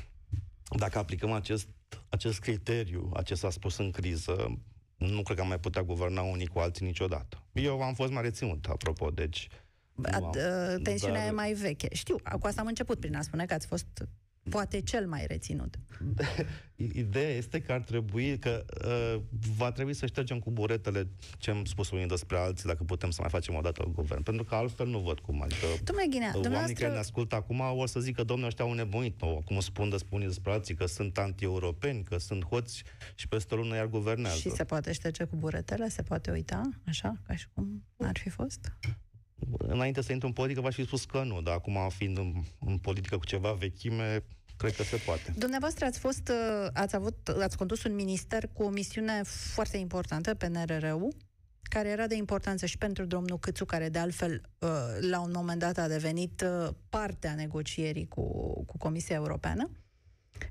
dacă 0.77 0.97
aplicăm 0.97 1.31
acest, 1.31 1.67
acest 2.09 2.39
criteriu, 2.39 3.11
acest 3.13 3.43
a 3.43 3.49
spus 3.49 3.77
în 3.77 3.91
criză, 3.91 4.59
nu 4.97 5.21
cred 5.21 5.35
că 5.35 5.41
am 5.41 5.47
mai 5.47 5.59
putea 5.59 5.83
guverna 5.83 6.21
unii 6.21 6.47
cu 6.47 6.59
alții 6.59 6.85
niciodată. 6.85 7.43
Eu 7.53 7.81
am 7.81 7.93
fost 7.93 8.11
mai 8.11 8.21
reținut, 8.21 8.65
apropo, 8.65 9.09
deci... 9.09 9.47
nu 9.95 10.03
Ad, 10.11 10.23
am- 10.23 10.29
uh, 10.29 10.81
tensiunea 10.83 11.19
dar- 11.19 11.29
e 11.29 11.35
mai 11.35 11.53
veche. 11.53 11.87
Știu, 11.95 12.15
cu 12.39 12.47
asta 12.47 12.61
am 12.61 12.67
început 12.67 12.99
prin 12.99 13.15
a 13.15 13.21
spune 13.21 13.45
că 13.45 13.53
ați 13.53 13.67
fost 13.67 14.07
poate 14.49 14.81
cel 14.81 15.07
mai 15.07 15.25
reținut. 15.27 15.79
Ideea 16.75 17.29
este 17.29 17.61
că 17.61 17.71
ar 17.71 17.81
trebui, 17.81 18.37
că 18.37 18.65
uh, 18.85 19.21
va 19.57 19.71
trebui 19.71 19.93
să 19.93 20.05
ștergem 20.05 20.39
cu 20.39 20.51
buretele 20.51 21.07
ce 21.37 21.51
am 21.51 21.65
spus 21.65 21.91
unii 21.91 22.07
despre 22.07 22.37
alții, 22.37 22.67
dacă 22.67 22.83
putem 22.83 23.09
să 23.09 23.17
mai 23.21 23.29
facem 23.29 23.55
o 23.55 23.61
dată 23.61 23.91
guvern. 23.93 24.23
Pentru 24.23 24.43
că 24.43 24.55
altfel 24.55 24.87
nu 24.87 24.99
văd 24.99 25.19
cum. 25.19 25.41
Adică 25.41 25.65
Domnule 25.83 26.07
Ghinea, 26.09 26.31
oamenii 26.33 26.33
care 26.33 26.37
ne 26.37 26.41
dumneavoastră... 26.41 26.97
ascultă 26.97 27.35
acum 27.35 27.59
o 27.59 27.85
să 27.85 27.99
zică, 27.99 28.23
domnule, 28.23 28.47
ăștia 28.47 28.65
au 28.65 28.73
nebunit. 28.73 29.21
No, 29.21 29.37
acum 29.37 29.59
spun 29.59 29.89
despre 29.89 30.15
unii 30.15 30.27
despre 30.27 30.51
alții 30.51 30.75
că 30.75 30.85
sunt 30.85 31.17
anti-europeni, 31.17 32.03
că 32.03 32.17
sunt 32.17 32.45
hoți 32.45 32.83
și 33.15 33.27
peste 33.27 33.53
o 33.53 33.57
lună 33.57 33.75
iar 33.75 33.87
guvernează. 33.87 34.37
Și 34.37 34.49
se 34.49 34.63
poate 34.63 34.91
șterge 34.91 35.23
cu 35.23 35.35
buretele? 35.35 35.89
Se 35.89 36.01
poate 36.01 36.31
uita? 36.31 36.61
Așa? 36.85 37.17
Ca 37.27 37.35
și 37.35 37.47
cum 37.53 37.83
ar 37.97 38.17
fi 38.17 38.29
fost? 38.29 38.77
Înainte 39.57 40.01
să 40.01 40.11
intru 40.11 40.27
în 40.27 40.33
politică, 40.33 40.61
v-aș 40.61 40.75
fi 40.75 40.85
spus 40.85 41.05
că 41.05 41.23
nu, 41.23 41.41
dar 41.41 41.53
acum 41.53 41.77
fiind 41.89 42.17
în, 42.17 42.33
în 42.59 42.77
politică 42.77 43.17
cu 43.17 43.25
ceva 43.25 43.51
vechime, 43.51 44.23
cred 44.57 44.75
că 44.75 44.83
se 44.83 44.95
poate. 45.05 45.33
Dumneavoastră 45.37 45.85
ați 45.85 45.99
fost, 45.99 46.29
uh, 46.29 46.67
ați 46.73 46.95
avut, 46.95 47.27
ați 47.41 47.57
condus 47.57 47.83
un 47.83 47.95
minister 47.95 48.49
cu 48.53 48.63
o 48.63 48.69
misiune 48.69 49.21
foarte 49.23 49.77
importantă, 49.77 50.33
PNRR-ul, 50.33 51.15
care 51.61 51.89
era 51.89 52.07
de 52.07 52.15
importanță 52.15 52.65
și 52.65 52.77
pentru 52.77 53.05
domnul 53.05 53.39
Câțu, 53.39 53.65
care 53.65 53.89
de 53.89 53.99
altfel 53.99 54.41
uh, 54.59 54.69
la 55.09 55.19
un 55.19 55.31
moment 55.33 55.59
dat 55.59 55.77
a 55.77 55.87
devenit 55.87 56.41
uh, 56.41 56.69
parte 56.89 57.27
a 57.27 57.35
negocierii 57.35 58.07
cu, 58.07 58.23
cu 58.65 58.77
Comisia 58.77 59.15
Europeană 59.15 59.69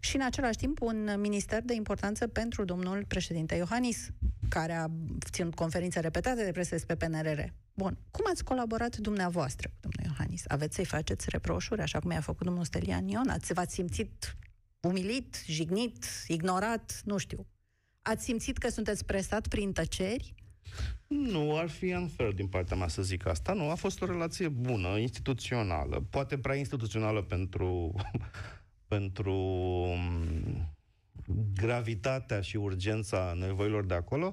și 0.01 0.17
în 0.17 0.23
același 0.23 0.57
timp 0.57 0.81
un 0.81 1.15
minister 1.19 1.63
de 1.63 1.75
importanță 1.75 2.27
pentru 2.27 2.65
domnul 2.65 3.05
președinte 3.09 3.55
Iohannis, 3.55 4.09
care 4.49 4.73
a 4.73 4.87
ținut 5.31 5.55
conferințe 5.55 6.01
repetate 6.01 6.45
de 6.45 6.53
presă 6.53 6.77
pe 6.87 6.97
PNRR. 6.97 7.41
Bun, 7.75 7.99
cum 8.11 8.25
ați 8.31 8.45
colaborat 8.45 8.97
dumneavoastră 8.97 9.69
cu 9.69 9.77
domnul 9.81 10.13
Iohannis? 10.13 10.45
Aveți 10.49 10.75
să-i 10.75 10.85
faceți 10.85 11.27
reproșuri, 11.29 11.81
așa 11.81 11.99
cum 11.99 12.11
i-a 12.11 12.21
făcut 12.21 12.47
domnul 12.47 12.65
Stelian 12.65 13.09
Ion? 13.09 13.29
Ați, 13.29 13.53
v-ați 13.53 13.75
simțit 13.75 14.37
umilit, 14.81 15.43
jignit, 15.47 16.05
ignorat, 16.27 17.01
nu 17.05 17.17
știu. 17.17 17.47
Ați 18.03 18.25
simțit 18.25 18.59
că 18.59 18.69
sunteți 18.69 19.05
presat 19.05 19.49
prin 19.49 19.73
tăceri? 19.73 20.35
Nu, 21.07 21.57
ar 21.57 21.69
fi 21.69 21.93
unfair 21.93 22.33
din 22.33 22.47
partea 22.47 22.77
mea 22.77 22.89
să 22.89 23.03
zic 23.03 23.27
asta. 23.27 23.53
Nu, 23.53 23.71
a 23.71 23.75
fost 23.75 24.03
o 24.03 24.07
relație 24.07 24.49
bună, 24.49 24.99
instituțională. 24.99 26.07
Poate 26.11 26.39
prea 26.39 26.55
instituțională 26.55 27.23
pentru, 27.23 27.95
pentru 28.89 29.33
um, 29.33 30.77
gravitatea 31.55 32.41
și 32.41 32.57
urgența 32.57 33.35
nevoilor 33.37 33.85
de 33.85 33.95
acolo, 33.95 34.33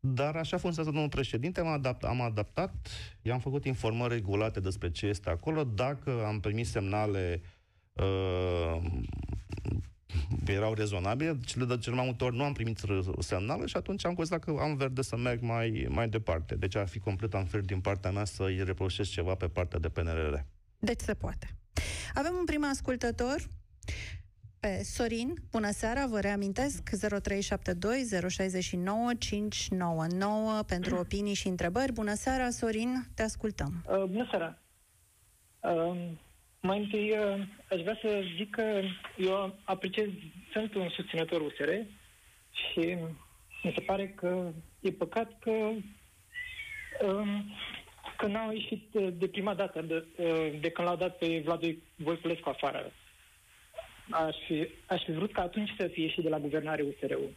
dar 0.00 0.36
așa 0.36 0.56
funcționează 0.56 0.90
domnul 0.90 1.08
președinte, 1.08 1.60
am, 1.60 1.66
adapt, 1.66 2.04
am 2.04 2.20
adaptat, 2.20 2.74
i-am 3.22 3.38
făcut 3.38 3.64
informări 3.64 4.14
regulate 4.14 4.60
despre 4.60 4.90
ce 4.90 5.06
este 5.06 5.30
acolo, 5.30 5.64
dacă 5.64 6.24
am 6.26 6.40
primit 6.40 6.66
semnale 6.66 7.42
uh, 7.92 8.76
erau 10.46 10.74
rezonabile, 10.74 11.38
cele 11.44 11.64
de 11.64 11.78
cel 11.78 11.92
mai 11.92 12.04
multe 12.04 12.24
ori 12.24 12.36
nu 12.36 12.44
am 12.44 12.52
primit 12.52 12.80
r- 12.80 13.18
semnale 13.18 13.66
și 13.66 13.76
atunci 13.76 14.06
am 14.06 14.14
considerat 14.14 14.44
că 14.44 14.56
am 14.60 14.76
verde 14.76 15.02
să 15.02 15.16
merg 15.16 15.40
mai, 15.40 15.86
mai 15.90 16.08
departe. 16.08 16.54
Deci 16.54 16.76
ar 16.76 16.88
fi 16.88 16.98
complet 16.98 17.34
unfair 17.34 17.62
din 17.64 17.80
partea 17.80 18.10
mea 18.10 18.24
să-i 18.24 18.64
reproșez 18.64 19.08
ceva 19.08 19.34
pe 19.34 19.48
partea 19.48 19.78
de 19.78 19.88
PNRR. 19.88 20.34
Deci 20.78 21.00
se 21.00 21.14
poate. 21.14 21.56
Avem 22.14 22.32
un 22.38 22.44
prim 22.44 22.64
ascultător 22.64 23.36
pe 24.60 24.82
Sorin. 24.82 25.34
Bună 25.50 25.70
seara, 25.70 26.06
vă 26.06 26.20
reamintesc 26.20 26.90
0372 27.22 28.28
069 28.28 29.14
599 29.18 30.62
pentru 30.66 30.96
opinii 30.96 31.34
și 31.34 31.48
întrebări. 31.48 31.92
Bună 31.92 32.14
seara, 32.14 32.50
Sorin, 32.50 33.06
te 33.14 33.22
ascultăm. 33.22 33.84
Uh, 33.88 34.04
bună 34.04 34.26
seara! 34.30 34.58
Uh, 35.60 35.96
mai 36.60 36.78
întâi 36.78 37.10
uh, 37.10 37.46
aș 37.70 37.80
vrea 37.80 37.98
să 38.02 38.22
zic 38.36 38.50
că 38.50 38.80
eu 39.16 39.54
apreciez, 39.64 40.08
sunt 40.52 40.74
un 40.74 40.88
susținător 40.88 41.40
USR 41.40 41.70
și 42.50 42.96
mi 43.62 43.72
se 43.74 43.80
pare 43.80 44.08
că 44.08 44.52
e 44.80 44.90
păcat 44.90 45.38
că 45.38 45.50
um, 47.06 47.44
că 48.16 48.26
n-au 48.26 48.52
ieșit 48.52 48.94
uh, 48.94 49.08
de 49.12 49.28
prima 49.28 49.54
dată, 49.54 49.82
de, 49.82 50.04
uh, 50.16 50.60
de 50.60 50.70
când 50.70 50.88
l-au 50.88 50.96
dat 50.96 51.18
pe 51.18 51.42
Vlad 51.44 51.60
Voiculescu 51.94 52.48
afară. 52.48 52.92
Aș 54.10 54.36
fi, 54.46 54.68
aș 54.86 55.04
fi 55.04 55.12
vrut 55.12 55.32
ca 55.32 55.42
atunci 55.42 55.70
să 55.78 55.88
fie 55.92 56.02
ieșit 56.02 56.22
de 56.22 56.28
la 56.28 56.38
guvernare 56.38 56.82
USR-ul. 56.82 57.30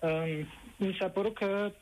Um, 0.00 0.46
mi 0.76 0.96
s-a 1.00 1.08
părut 1.08 1.34
că 1.34 1.72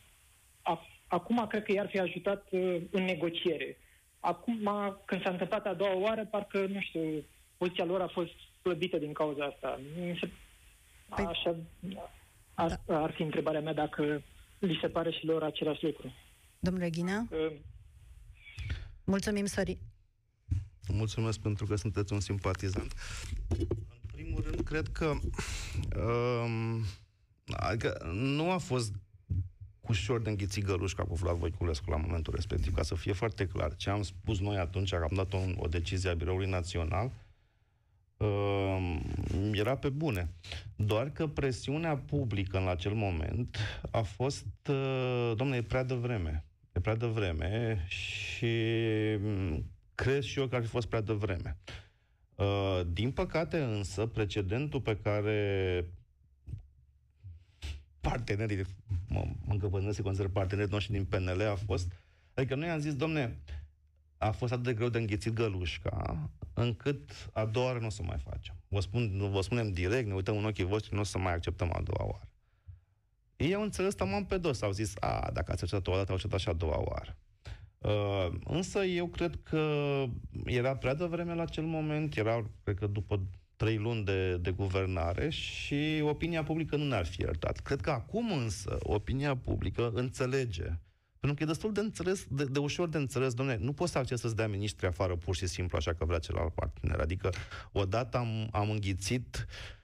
a, 0.63 0.87
acum 1.07 1.47
cred 1.47 1.63
că 1.63 1.73
i-ar 1.73 1.89
fi 1.89 1.99
ajutat 1.99 2.47
uh, 2.51 2.81
în 2.91 3.05
negociere. 3.05 3.77
Acum, 4.21 4.69
când 5.05 5.23
s-a 5.23 5.31
întâmplat 5.31 5.67
a 5.67 5.75
doua 5.75 5.95
oară, 5.97 6.25
parcă, 6.25 6.67
nu 6.67 6.81
știu, 6.81 7.25
poziția 7.57 7.85
lor 7.85 8.01
a 8.01 8.09
fost 8.09 8.33
slăbită 8.63 8.97
din 8.99 9.13
cauza 9.13 9.45
asta. 9.45 9.81
Mi 9.99 10.19
se, 10.21 10.27
Păi- 10.29 11.27
așa, 11.27 11.57
asta 12.55 12.83
ar 12.87 13.11
fi 13.11 13.23
întrebarea 13.23 13.61
mea 13.61 13.73
dacă 13.75 14.23
li 14.59 14.79
se 14.81 14.89
pare 14.89 15.11
și 15.11 15.25
lor 15.27 15.43
același 15.43 15.85
lucru. 15.85 16.13
Domnule 16.59 16.91
Ghinea, 16.91 17.27
Uh, 17.31 17.53
mulțumim, 19.05 19.47
Sorin. 19.47 19.79
Mulțumesc 20.89 21.41
pentru 21.41 21.67
că 21.67 21.77
sunteți 21.77 22.13
un 22.13 22.21
simpatizant. 22.21 22.93
În 24.71 24.83
primul 24.83 24.85
rând, 24.85 24.89
cred 24.89 24.89
că 24.93 25.19
um, 26.01 26.85
adică 27.47 28.11
nu 28.13 28.51
a 28.51 28.59
fost 28.59 28.93
ușor 29.81 30.21
de 30.21 30.31
înghițit 30.31 30.65
gălușca 30.65 31.05
cu 31.05 31.15
Vlad 31.15 31.37
Voiculescu 31.37 31.91
la 31.91 31.97
momentul 31.97 32.35
respectiv, 32.35 32.75
ca 32.75 32.83
să 32.83 32.95
fie 32.95 33.13
foarte 33.13 33.47
clar. 33.47 33.77
Ce 33.77 33.91
am 33.91 34.03
spus 34.03 34.41
noi 34.41 34.57
atunci, 34.57 34.91
că 34.91 35.07
am 35.11 35.17
dat 35.17 35.33
o, 35.33 35.39
o 35.57 35.67
decizie 35.67 36.11
a 36.11 36.15
Biroului 36.15 36.51
Național, 36.51 37.13
um, 38.17 39.03
era 39.53 39.77
pe 39.77 39.89
bune. 39.89 40.35
Doar 40.77 41.11
că 41.11 41.27
presiunea 41.27 41.97
publică 41.97 42.59
în 42.59 42.69
acel 42.69 42.93
moment 42.93 43.57
a 43.91 44.01
fost, 44.01 44.47
uh, 44.69 45.33
domnule, 45.37 45.59
e 45.59 45.63
prea 45.63 45.85
devreme. 45.85 46.45
E 46.73 46.81
prea 46.81 46.97
devreme 46.97 47.85
și 47.89 48.55
mm, 49.21 49.65
cred 49.95 50.23
și 50.23 50.39
eu 50.39 50.47
că 50.47 50.57
ar 50.57 50.63
fi 50.63 50.69
fost 50.69 50.87
prea 50.87 51.01
devreme. 51.01 51.57
Uh, 51.67 51.88
din 52.87 53.11
păcate 53.11 53.59
însă, 53.59 54.07
precedentul 54.07 54.81
pe 54.81 54.97
care 54.97 55.85
partenerii, 58.01 58.65
mă, 59.09 59.25
mă 59.45 59.53
încăpănesc 59.53 59.97
să 59.97 60.03
consider 60.03 60.29
partenerii 60.31 60.73
noștri 60.73 60.93
din 60.93 61.05
PNL 61.05 61.41
a 61.41 61.55
fost, 61.55 61.93
adică 62.35 62.55
noi 62.55 62.69
am 62.69 62.79
zis, 62.79 62.95
domne, 62.95 63.39
a 64.19 64.31
fost 64.31 64.53
atât 64.53 64.65
de 64.65 64.75
greu 64.75 64.89
de 64.89 64.99
înghițit 64.99 65.33
gălușca, 65.33 66.31
încât 66.55 67.31
a 67.33 67.45
doua 67.45 67.67
oară 67.67 67.79
nu 67.79 67.87
o 67.87 67.91
să 67.91 68.03
mai 68.03 68.19
facem. 68.19 68.55
Vă, 68.69 68.81
spun, 68.81 69.31
vă 69.31 69.41
spunem 69.41 69.73
direct, 69.73 70.07
ne 70.07 70.15
uităm 70.15 70.37
în 70.37 70.45
ochii 70.45 70.65
voștri, 70.65 70.95
nu 70.95 71.01
o 71.01 71.05
să 71.05 71.19
mai 71.19 71.33
acceptăm 71.35 71.73
a 71.73 71.81
doua 71.83 72.11
oară. 72.11 72.29
Ei 73.37 73.55
au 73.55 73.63
înțeles 73.63 73.95
taman 73.95 74.25
pe 74.25 74.39
dos, 74.39 74.63
au 74.63 74.71
zis, 74.71 74.95
a, 75.01 75.31
dacă 75.33 75.53
ați 75.53 75.63
acceptat 75.63 75.95
o 75.95 75.97
dată, 75.97 76.09
au 76.09 76.15
acceptat 76.15 76.41
și 76.41 76.49
a 76.49 76.53
doua 76.53 76.79
oară. 76.79 77.17
Uh, 77.79 78.29
însă 78.45 78.85
eu 78.85 79.07
cred 79.07 79.39
că 79.43 80.05
era 80.45 80.77
prea 80.77 80.95
devreme 80.95 81.35
la 81.35 81.43
acel 81.43 81.65
moment, 81.65 82.17
era, 82.17 82.51
cred 82.63 82.79
că 82.79 82.87
după 82.87 83.21
trei 83.57 83.77
luni 83.77 84.05
de, 84.05 84.37
de 84.37 84.51
guvernare 84.51 85.29
și 85.29 86.01
opinia 86.03 86.43
publică 86.43 86.77
nu 86.77 86.85
ne-ar 86.85 87.07
fi 87.07 87.21
iertat. 87.21 87.59
Cred 87.59 87.81
că 87.81 87.91
acum 87.91 88.33
însă 88.33 88.79
opinia 88.83 89.37
publică 89.37 89.91
înțelege 89.95 90.79
pentru 91.21 91.39
că 91.39 91.43
e 91.43 91.53
destul 91.53 91.73
de, 91.73 91.81
înțeles, 91.81 92.27
de, 92.31 92.45
de 92.45 92.59
ușor 92.59 92.89
de 92.89 92.99
înțeles, 92.99 93.35
domne, 93.35 93.57
nu 93.61 93.73
poți 93.73 93.93
să 93.93 93.99
acces 93.99 94.21
să-ți 94.21 94.37
dea 94.37 94.49
ministri 94.49 94.87
afară 94.87 95.17
pur 95.17 95.37
și 95.37 95.47
simplu 95.47 95.77
așa 95.77 95.95
că 95.95 96.05
vrea 96.05 96.19
celălalt 96.19 96.55
partener. 96.55 97.01
Adică 97.01 97.31
odată 97.73 98.17
am, 98.17 98.49
am 98.51 98.71
înghițit 98.71 99.47
Uh, 99.47 99.78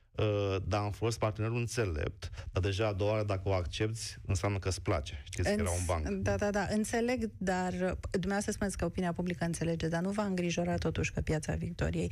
dar 0.65 0.81
am 0.81 0.91
fost 0.91 1.19
partenerul 1.19 1.57
înțelept, 1.57 2.31
dar 2.53 2.63
deja 2.63 2.87
a 2.87 2.93
doua 2.93 3.11
oară, 3.11 3.25
dacă 3.25 3.43
o 3.45 3.53
accepti, 3.53 4.17
înseamnă 4.27 4.59
că 4.59 4.69
îți 4.69 4.83
place. 4.83 5.23
Știți 5.25 5.49
că 5.55 5.61
era 5.61 5.71
un 5.71 5.85
banc. 5.87 6.09
Da, 6.09 6.37
da, 6.37 6.51
da, 6.51 6.67
înțeleg, 6.71 7.31
dar 7.39 7.73
dumneavoastră 8.11 8.53
spuneți 8.53 8.77
că 8.77 8.85
opinia 8.85 9.13
publică 9.13 9.45
înțelege, 9.45 9.89
dar 9.89 10.03
nu 10.03 10.11
va 10.11 10.25
îngrijora 10.25 10.77
totuși 10.77 11.13
că 11.13 11.21
piața 11.21 11.55
Victoriei 11.55 12.11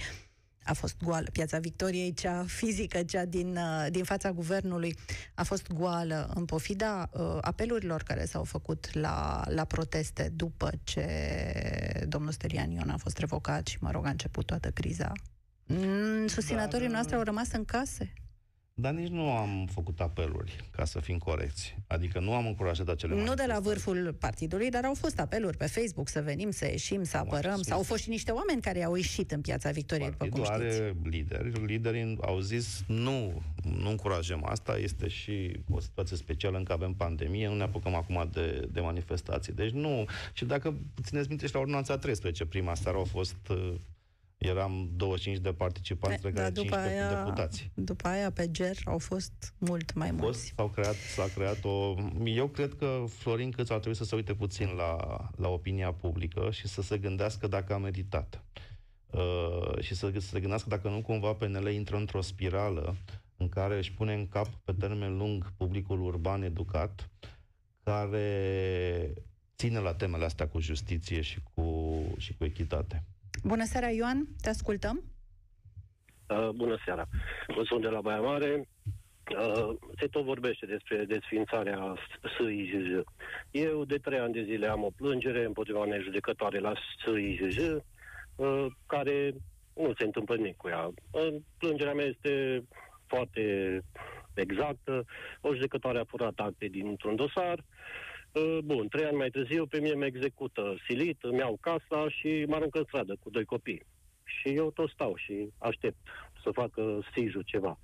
a 0.65 0.73
fost 0.73 0.97
goală. 1.03 1.29
Piața 1.33 1.59
Victoriei, 1.59 2.13
cea 2.13 2.45
fizică, 2.47 3.03
cea 3.03 3.25
din, 3.25 3.57
uh, 3.57 3.87
din 3.91 4.05
fața 4.05 4.33
guvernului, 4.33 4.97
a 5.35 5.43
fost 5.43 5.73
goală 5.73 6.31
în 6.35 6.45
pofida 6.45 7.11
uh, 7.13 7.39
apelurilor 7.41 8.03
care 8.03 8.25
s-au 8.25 8.45
făcut 8.45 8.95
la, 8.95 9.43
la 9.49 9.65
proteste 9.65 10.33
după 10.35 10.71
ce 10.83 12.07
domnul 12.09 12.33
Sterian 12.33 12.71
Ion 12.71 12.89
a 12.89 12.97
fost 12.97 13.19
revocat 13.19 13.67
și, 13.67 13.77
mă 13.81 13.91
rog, 13.91 14.07
a 14.07 14.11
început 14.11 14.47
toată 14.47 14.71
criza. 14.71 15.13
Mm, 15.79 16.27
susținătorii 16.27 16.87
da, 16.87 16.93
noastre 16.93 17.17
au 17.17 17.23
rămas 17.23 17.53
în 17.53 17.65
case. 17.65 18.13
Dar 18.75 18.93
nici 18.93 19.09
nu 19.09 19.31
am 19.31 19.69
făcut 19.73 20.01
apeluri, 20.01 20.69
ca 20.71 20.85
să 20.85 21.01
fim 21.01 21.19
corecți. 21.19 21.77
Adică 21.87 22.21
nu 22.21 22.35
am 22.35 22.47
încurajat 22.47 22.89
acele 22.89 23.15
Nu 23.15 23.35
de 23.35 23.45
la 23.47 23.61
vârful 23.61 24.17
partidului, 24.19 24.71
dar 24.71 24.85
au 24.85 24.95
fost 24.95 25.21
apeluri 25.21 25.57
pe 25.57 25.67
Facebook 25.67 26.09
să 26.09 26.21
venim, 26.21 26.51
să 26.51 26.65
ieșim, 26.65 27.03
să 27.03 27.17
apărăm. 27.17 27.63
Sau 27.63 27.77
au 27.77 27.83
fost 27.83 28.03
și 28.03 28.09
niște 28.09 28.31
oameni 28.31 28.61
care 28.61 28.85
au 28.85 28.95
ieșit 28.95 29.31
în 29.31 29.41
piața 29.41 29.71
Victoriei, 29.71 30.11
după 30.11 30.27
cum 30.27 30.45
știți. 30.45 30.51
are 30.51 30.97
lideri. 31.03 31.65
Liderii 31.67 32.19
au 32.21 32.41
zis 32.41 32.83
nu, 32.87 33.43
nu 33.63 33.91
încurajăm 33.91 34.45
asta. 34.45 34.79
Este 34.79 35.09
și 35.09 35.57
o 35.71 35.81
situație 35.81 36.17
specială 36.17 36.59
încă 36.59 36.73
avem 36.73 36.93
pandemie. 36.93 37.49
Nu 37.49 37.55
ne 37.55 37.63
apucăm 37.63 37.95
acum 37.95 38.29
de, 38.33 38.69
de 38.73 38.81
manifestații. 38.81 39.53
Deci 39.53 39.71
nu. 39.71 40.05
Și 40.33 40.45
dacă 40.45 40.75
țineți 41.03 41.29
minte 41.29 41.47
și 41.47 41.55
la 41.55 41.61
ordonanța 41.61 41.99
13, 41.99 42.45
prima 42.45 42.75
seară 42.75 42.97
au 42.97 43.05
fost 43.05 43.37
eram 44.43 44.91
25 44.97 45.39
de 45.43 45.53
participanți, 45.53 46.23
de, 46.23 46.33
care 46.33 46.51
da, 46.51 46.61
15 46.61 47.03
aia, 47.03 47.15
deputați. 47.15 47.71
După 47.75 48.09
aia, 48.09 48.31
pe 48.31 48.51
GER, 48.51 48.77
au 48.85 48.99
fost 48.99 49.55
mult 49.59 49.95
mai 49.95 50.11
mulți. 50.11 50.39
Fost, 50.39 50.53
s-au 50.57 50.69
creat, 50.69 50.95
s-a 50.95 51.29
creat 51.35 51.65
o... 51.65 51.95
Eu 52.25 52.47
cred 52.47 52.75
că 52.75 53.05
Florin 53.09 53.51
Câț 53.51 53.71
ar 53.71 53.79
trebui 53.79 53.97
să 53.97 54.05
se 54.05 54.15
uite 54.15 54.35
puțin 54.35 54.69
la, 54.77 54.97
la 55.37 55.49
opinia 55.49 55.93
publică 55.93 56.49
și 56.51 56.69
să 56.69 56.83
se 56.83 56.99
gândească 56.99 57.47
dacă 57.47 57.75
a 57.75 57.79
meditat. 57.79 58.45
Uh, 59.11 59.81
și 59.81 59.95
să, 59.95 60.11
să 60.13 60.29
se 60.29 60.41
gândească 60.41 60.69
dacă 60.69 60.89
nu 60.89 61.03
cumva 61.03 61.33
PNL 61.33 61.69
intră 61.71 61.97
într-o 61.97 62.21
spirală 62.21 62.97
în 63.37 63.49
care 63.49 63.77
își 63.77 63.93
pune 63.93 64.15
în 64.15 64.29
cap 64.29 64.49
pe 64.65 64.73
termen 64.73 65.17
lung 65.17 65.53
publicul 65.57 66.03
urban 66.03 66.43
educat, 66.43 67.11
care 67.83 69.13
ține 69.57 69.79
la 69.79 69.95
temele 69.95 70.25
astea 70.25 70.49
cu 70.49 70.61
justiție 70.61 71.21
și 71.21 71.41
cu, 71.55 71.65
și 72.17 72.35
cu 72.35 72.45
echitate. 72.45 73.05
Bună 73.43 73.65
seara, 73.65 73.89
Ioan, 73.89 74.27
te 74.41 74.49
ascultăm. 74.49 75.03
Uh, 76.29 76.49
bună 76.49 76.77
seara. 76.85 77.09
Vă 77.47 77.63
sunt 77.65 77.83
de 77.83 77.89
la 77.89 78.01
Baia 78.01 78.21
Mare. 78.21 78.69
Uh, 79.39 79.77
se 79.99 80.07
tot 80.07 80.25
vorbește 80.25 80.67
despre 80.67 81.05
desfințarea 81.05 81.95
SIJJ. 82.37 83.03
Eu 83.51 83.85
de 83.85 83.99
trei 83.99 84.19
ani 84.19 84.33
de 84.33 84.43
zile 84.43 84.67
am 84.67 84.83
o 84.85 84.91
plângere 84.97 85.45
împotriva 85.45 85.79
unei 85.79 86.03
judecătoare 86.03 86.59
la 86.59 86.73
SIJJ, 87.05 87.57
uh, 88.37 88.67
care 88.87 89.35
nu 89.75 89.93
se 89.99 90.05
întâmplă 90.05 90.37
nimic 90.37 90.57
cu 90.57 90.69
ea. 90.69 90.87
Uh, 91.11 91.35
plângerea 91.59 91.95
mea 91.95 92.05
este 92.05 92.65
foarte 93.07 93.81
exactă. 94.35 95.05
O 95.41 95.55
judecătoare 95.55 95.99
a 95.99 96.05
furat 96.05 96.39
acte 96.39 96.67
dintr-un 96.67 97.17
dosar. 97.17 97.59
Uh, 97.59 97.65
Uh, 97.65 98.12
bun, 98.65 98.89
trei 98.89 99.05
ani 99.05 99.17
mai 99.17 99.31
târziu, 99.31 99.67
pe 99.67 99.81
mine 99.81 99.95
mă 99.95 100.05
execută 100.05 100.77
silit, 100.87 101.23
îmi 101.23 101.39
iau 101.39 101.59
casa 101.61 102.09
și 102.09 102.45
mă 102.49 102.55
aruncă 102.55 102.79
în 102.79 102.85
stradă 102.85 103.17
cu 103.21 103.31
doi 103.31 103.45
copii. 103.45 103.87
Și 104.25 104.49
eu 104.49 104.71
tot 104.71 104.91
stau 104.91 105.17
și 105.17 105.49
aștept 105.59 105.97
să 106.43 106.51
facă 106.51 107.01
sijul 107.15 107.43
ceva. 107.43 107.79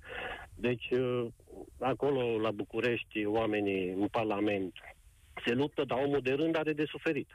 Deci, 0.55 0.89
uh, 0.89 1.27
acolo, 1.79 2.39
la 2.39 2.51
București, 2.51 3.25
oamenii 3.25 3.89
în 3.89 4.07
Parlament 4.07 4.73
se 5.45 5.53
luptă, 5.53 5.83
dar 5.83 5.97
omul 5.97 6.21
de 6.21 6.31
rând 6.31 6.55
are 6.55 6.73
de 6.73 6.85
suferit. 6.85 7.29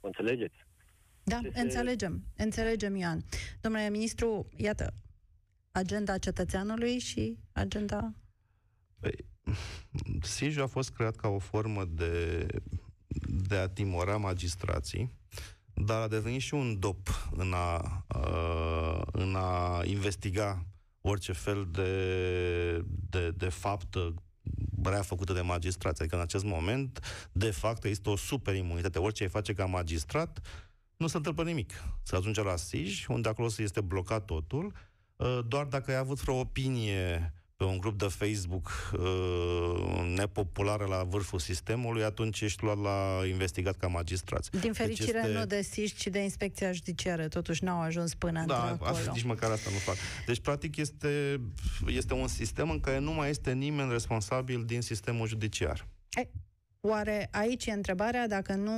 Mă 0.00 0.06
înțelegeți? 0.06 0.56
Da, 1.22 1.38
ce 1.42 1.60
înțelegem. 1.60 2.22
Se... 2.36 2.42
Înțelegem, 2.42 2.96
Ioan. 2.96 3.20
Domnule 3.60 3.90
ministru, 3.90 4.48
iată, 4.56 4.94
agenda 5.72 6.18
cetățeanului 6.18 6.98
și 6.98 7.38
agenda... 7.52 8.12
Păi, 9.00 9.14
SIJ 10.22 10.58
a 10.58 10.66
fost 10.66 10.90
creat 10.90 11.16
ca 11.16 11.28
o 11.28 11.38
formă 11.38 11.84
de, 11.84 12.46
de 13.26 13.56
a 13.56 13.68
timora 13.68 14.16
magistrații, 14.16 15.18
dar 15.74 16.00
a 16.00 16.08
devenit 16.08 16.40
și 16.40 16.54
un 16.54 16.78
dop 16.78 17.30
în 17.36 17.52
a, 17.52 18.04
uh, 18.16 19.02
în 19.12 19.34
a 19.34 19.82
investiga 19.84 20.64
orice 21.00 21.32
fel 21.32 21.68
de, 21.70 22.84
de, 23.10 23.30
de 23.30 23.48
fapt 23.48 23.96
rea 24.82 25.02
făcută 25.02 25.32
de 25.32 25.40
magistrați. 25.40 26.00
Adică 26.00 26.16
în 26.16 26.22
acest 26.22 26.44
moment, 26.44 27.00
de 27.32 27.50
fapt, 27.50 27.84
este 27.84 28.10
o 28.10 28.16
super 28.16 28.54
imunitate. 28.54 28.98
Orice 28.98 29.22
ai 29.22 29.28
face 29.28 29.52
ca 29.52 29.64
magistrat, 29.64 30.40
nu 30.96 31.06
se 31.06 31.16
întâmplă 31.16 31.44
nimic. 31.44 31.72
Se 32.02 32.16
ajunge 32.16 32.42
la 32.42 32.56
SIJ, 32.56 33.06
unde 33.06 33.28
acolo 33.28 33.48
se 33.48 33.62
este 33.62 33.80
blocat 33.80 34.24
totul, 34.24 34.72
doar 35.46 35.64
dacă 35.64 35.90
ai 35.90 35.96
avut 35.96 36.20
vreo 36.20 36.38
opinie 36.38 37.34
pe 37.60 37.66
un 37.66 37.78
grup 37.78 37.98
de 37.98 38.06
Facebook 38.06 38.90
uh, 38.92 40.12
nepopulară 40.16 40.84
la 40.84 41.02
vârful 41.02 41.38
sistemului, 41.38 42.04
atunci 42.04 42.40
ești 42.40 42.62
luat 42.62 42.78
la 42.78 43.26
investigat 43.28 43.76
ca 43.76 43.86
magistrat. 43.86 44.50
Din 44.50 44.60
deci 44.60 44.76
fericire 44.76 45.12
deci 45.12 45.22
este... 45.22 45.38
nu 45.38 45.44
de 45.44 45.62
SIS, 45.62 45.92
ci 45.92 46.06
de 46.06 46.18
inspecția 46.18 46.72
judiciară. 46.72 47.28
Totuși 47.28 47.64
n-au 47.64 47.80
ajuns 47.80 48.14
până 48.14 48.44
da, 48.46 48.62
acolo. 48.62 48.96
Da, 49.04 49.12
nici 49.12 49.22
măcar 49.22 49.50
asta 49.50 49.70
nu 49.70 49.76
fac. 49.76 49.94
Deci, 50.26 50.40
practic, 50.40 50.76
este, 50.76 51.40
este 51.86 52.14
un 52.14 52.26
sistem 52.26 52.70
în 52.70 52.80
care 52.80 52.98
nu 52.98 53.12
mai 53.12 53.30
este 53.30 53.52
nimeni 53.52 53.92
responsabil 53.92 54.64
din 54.64 54.80
sistemul 54.80 55.26
judiciar. 55.26 55.86
E, 56.10 56.28
oare 56.80 57.28
aici 57.30 57.66
e 57.66 57.72
întrebarea 57.72 58.28
dacă 58.28 58.54
nu 58.54 58.72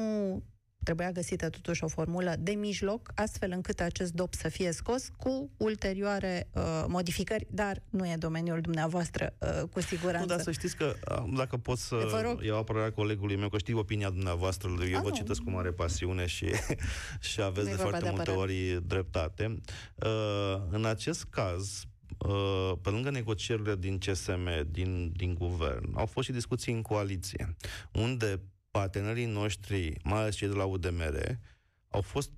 Trebuia 0.83 1.11
găsită 1.11 1.49
totuși 1.49 1.85
o 1.85 1.88
formulă 1.88 2.35
de 2.38 2.53
mijloc, 2.53 3.11
astfel 3.14 3.51
încât 3.51 3.81
acest 3.81 4.12
dop 4.12 4.35
să 4.35 4.49
fie 4.49 4.73
scos 4.73 5.09
cu 5.16 5.51
ulterioare 5.57 6.49
uh, 6.53 6.62
modificări, 6.88 7.47
dar 7.51 7.83
nu 7.90 8.07
e 8.07 8.16
domeniul 8.16 8.61
dumneavoastră, 8.61 9.35
uh, 9.38 9.68
cu 9.73 9.81
siguranță. 9.81 10.21
Nu, 10.21 10.27
dar 10.27 10.40
să 10.40 10.51
știți 10.51 10.77
că, 10.77 10.95
uh, 11.11 11.33
dacă 11.37 11.57
pot 11.57 11.79
să 11.79 12.23
rog. 12.23 12.42
iau 12.42 12.59
apărarea 12.59 12.92
colegului 12.92 13.37
meu, 13.37 13.49
că 13.49 13.59
știu 13.59 13.79
opinia 13.79 14.11
dumneavoastră, 14.11 14.68
eu 14.90 14.97
ah, 14.97 15.03
vă 15.03 15.11
citesc 15.11 15.40
cu 15.40 15.51
mare 15.51 15.71
pasiune 15.71 16.27
și, 16.27 16.47
și 17.31 17.42
aveți 17.42 17.68
de 17.68 17.75
foarte 17.75 18.05
de 18.05 18.11
multe 18.11 18.31
ori 18.31 18.83
dreptate. 18.87 19.61
Uh, 19.95 20.62
în 20.71 20.85
acest 20.85 21.25
caz, 21.25 21.87
Uh, 22.29 22.73
pe 22.83 22.90
lângă 22.90 23.11
negocierile 23.11 23.77
din 23.77 23.99
CSM, 23.99 24.71
din, 24.71 25.12
din 25.16 25.35
guvern, 25.35 25.92
au 25.95 26.07
fost 26.07 26.27
și 26.27 26.33
discuții 26.33 26.73
în 26.73 26.83
coaliție, 26.83 27.57
unde 27.92 28.40
partenerii 28.72 29.26
noștri, 29.26 29.96
mai 30.04 30.20
ales 30.20 30.37
cei 30.37 30.48
de 30.48 30.54
la 30.54 30.64
UDMR, 30.64 31.38
au 31.88 32.00
fost 32.00 32.30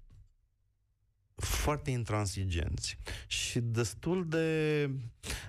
foarte 1.35 1.91
intransigenți 1.91 2.99
și 3.27 3.61
destul 3.61 4.29
de... 4.29 4.91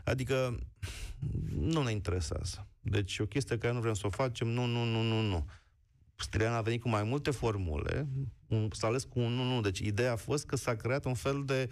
Adică 0.03 0.59
nu 1.49 1.83
ne 1.83 1.91
interesează. 1.91 2.67
Deci 2.79 3.19
o 3.19 3.25
chestie 3.25 3.57
care 3.57 3.73
nu 3.73 3.79
vrem 3.79 3.93
să 3.93 4.07
o 4.07 4.09
facem, 4.09 4.47
nu, 4.47 4.65
nu, 4.65 4.83
nu, 4.83 5.01
nu, 5.01 5.21
nu. 5.21 5.45
Strian 6.15 6.53
a 6.53 6.61
venit 6.61 6.81
cu 6.81 6.89
mai 6.89 7.03
multe 7.03 7.31
formule, 7.31 8.07
s-a 8.71 8.87
ales 8.87 9.03
cu 9.03 9.19
un 9.19 9.31
nu, 9.31 9.43
nu. 9.43 9.61
Deci 9.61 9.79
ideea 9.79 10.11
a 10.11 10.15
fost 10.15 10.45
că 10.45 10.55
s-a 10.55 10.75
creat 10.75 11.05
un 11.05 11.13
fel 11.13 11.43
de, 11.45 11.69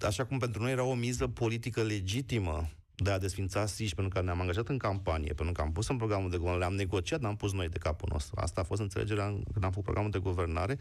așa 0.00 0.24
cum 0.24 0.38
pentru 0.38 0.62
noi 0.62 0.70
era 0.70 0.82
o 0.82 0.94
miză 0.94 1.26
politică 1.26 1.82
legitimă 1.82 2.68
de 2.94 3.10
a 3.10 3.18
desfința 3.18 3.66
SIJ, 3.66 3.94
pentru 3.94 4.14
că 4.14 4.24
ne-am 4.24 4.40
angajat 4.40 4.68
în 4.68 4.78
campanie, 4.78 5.32
pentru 5.32 5.54
că 5.54 5.60
am 5.60 5.72
pus 5.72 5.88
în 5.88 5.96
programul 5.96 6.30
de 6.30 6.36
guvernare, 6.36 6.64
le-am 6.64 6.74
negociat, 6.74 7.20
n-am 7.20 7.36
pus 7.36 7.52
noi 7.52 7.68
de 7.68 7.78
capul 7.78 8.08
nostru. 8.12 8.34
Asta 8.40 8.60
a 8.60 8.64
fost 8.64 8.80
înțelegerea 8.80 9.24
când 9.24 9.64
am 9.64 9.70
făcut 9.70 9.82
programul 9.82 10.10
de 10.10 10.18
guvernare. 10.18 10.78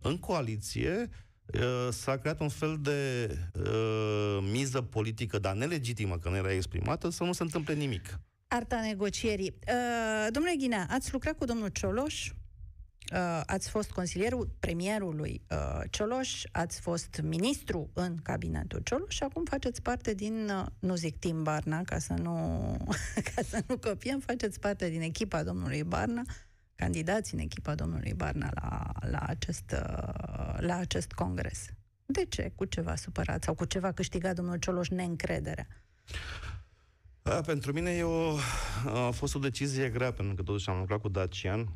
În 0.00 0.18
coaliție, 0.18 1.08
uh, 1.46 1.88
s-a 1.90 2.16
creat 2.16 2.40
un 2.40 2.48
fel 2.48 2.78
de 2.80 3.30
uh, 3.54 4.38
miză 4.52 4.82
politică, 4.82 5.38
dar 5.38 5.54
nelegitimă, 5.54 6.18
că 6.18 6.28
nu 6.28 6.36
era 6.36 6.52
exprimată, 6.52 7.08
să 7.08 7.24
nu 7.24 7.32
se 7.32 7.42
întâmple 7.42 7.74
nimic. 7.74 8.20
Arta 8.48 8.80
negocierii. 8.80 9.58
Uh, 9.68 10.26
domnule 10.30 10.54
Ghinea, 10.58 10.86
ați 10.90 11.12
lucrat 11.12 11.36
cu 11.38 11.44
domnul 11.44 11.68
Cioloș 11.68 12.30
Uh, 12.30 12.43
ați 13.46 13.70
fost 13.70 13.90
consilierul 13.90 14.48
premierului 14.60 15.42
uh, 15.50 15.80
Cioloș, 15.90 16.42
ați 16.52 16.80
fost 16.80 17.20
ministru 17.22 17.90
în 17.92 18.16
cabinetul 18.22 18.80
Cioloș 18.84 19.14
și 19.14 19.22
acum 19.22 19.44
faceți 19.44 19.82
parte 19.82 20.14
din, 20.14 20.48
uh, 20.48 20.66
nu 20.78 20.94
zic 20.94 21.18
Tim 21.18 21.42
Barna, 21.42 21.82
ca 21.82 21.98
să 21.98 22.12
nu, 22.12 22.76
ca 23.34 23.42
să 23.42 23.62
nu 23.66 23.78
copiem, 23.78 24.20
faceți 24.20 24.60
parte 24.60 24.88
din 24.88 25.00
echipa 25.00 25.42
domnului 25.42 25.82
Barna, 25.82 26.22
candidați 26.74 27.34
în 27.34 27.40
echipa 27.40 27.74
domnului 27.74 28.14
Barna 28.14 28.50
la, 28.54 28.92
la, 29.10 29.18
acest, 29.18 29.72
uh, 29.72 30.54
la 30.58 30.76
acest 30.76 31.12
congres. 31.12 31.66
De 32.06 32.24
ce? 32.24 32.52
Cu 32.54 32.64
ceva 32.64 32.96
supărat 32.96 33.42
sau 33.42 33.54
cu 33.54 33.64
ceva 33.64 33.92
câștigat 33.92 34.34
domnul 34.34 34.56
Cioloș 34.56 34.88
neîncrederea? 34.88 35.66
A, 37.22 37.40
pentru 37.40 37.72
mine 37.72 37.90
e 37.90 38.02
o, 38.02 38.36
a 38.84 39.10
fost 39.10 39.34
o 39.34 39.38
decizie 39.38 39.88
grea, 39.88 40.12
pentru 40.12 40.34
că 40.34 40.42
totuși 40.42 40.68
am 40.68 40.78
lucrat 40.78 41.00
cu 41.00 41.08
Dacian 41.08 41.68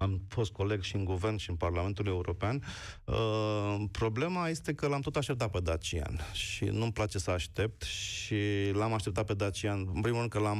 am 0.00 0.20
fost 0.28 0.52
coleg 0.52 0.82
și 0.82 0.96
în 0.96 1.04
guvern 1.04 1.36
și 1.36 1.50
în 1.50 1.56
Parlamentul 1.56 2.06
European. 2.06 2.64
Uh, 3.04 3.84
problema 3.90 4.48
este 4.48 4.74
că 4.74 4.86
l-am 4.86 5.00
tot 5.00 5.16
așteptat 5.16 5.50
pe 5.50 5.60
Dacian 5.60 6.20
și 6.32 6.64
nu-mi 6.64 6.92
place 6.92 7.18
să 7.18 7.30
aștept 7.30 7.82
și 7.82 8.36
l-am 8.72 8.92
așteptat 8.92 9.26
pe 9.26 9.34
Dacian, 9.34 9.90
în 9.94 10.00
primul 10.00 10.18
rând 10.18 10.30
că 10.30 10.38
l-am 10.38 10.58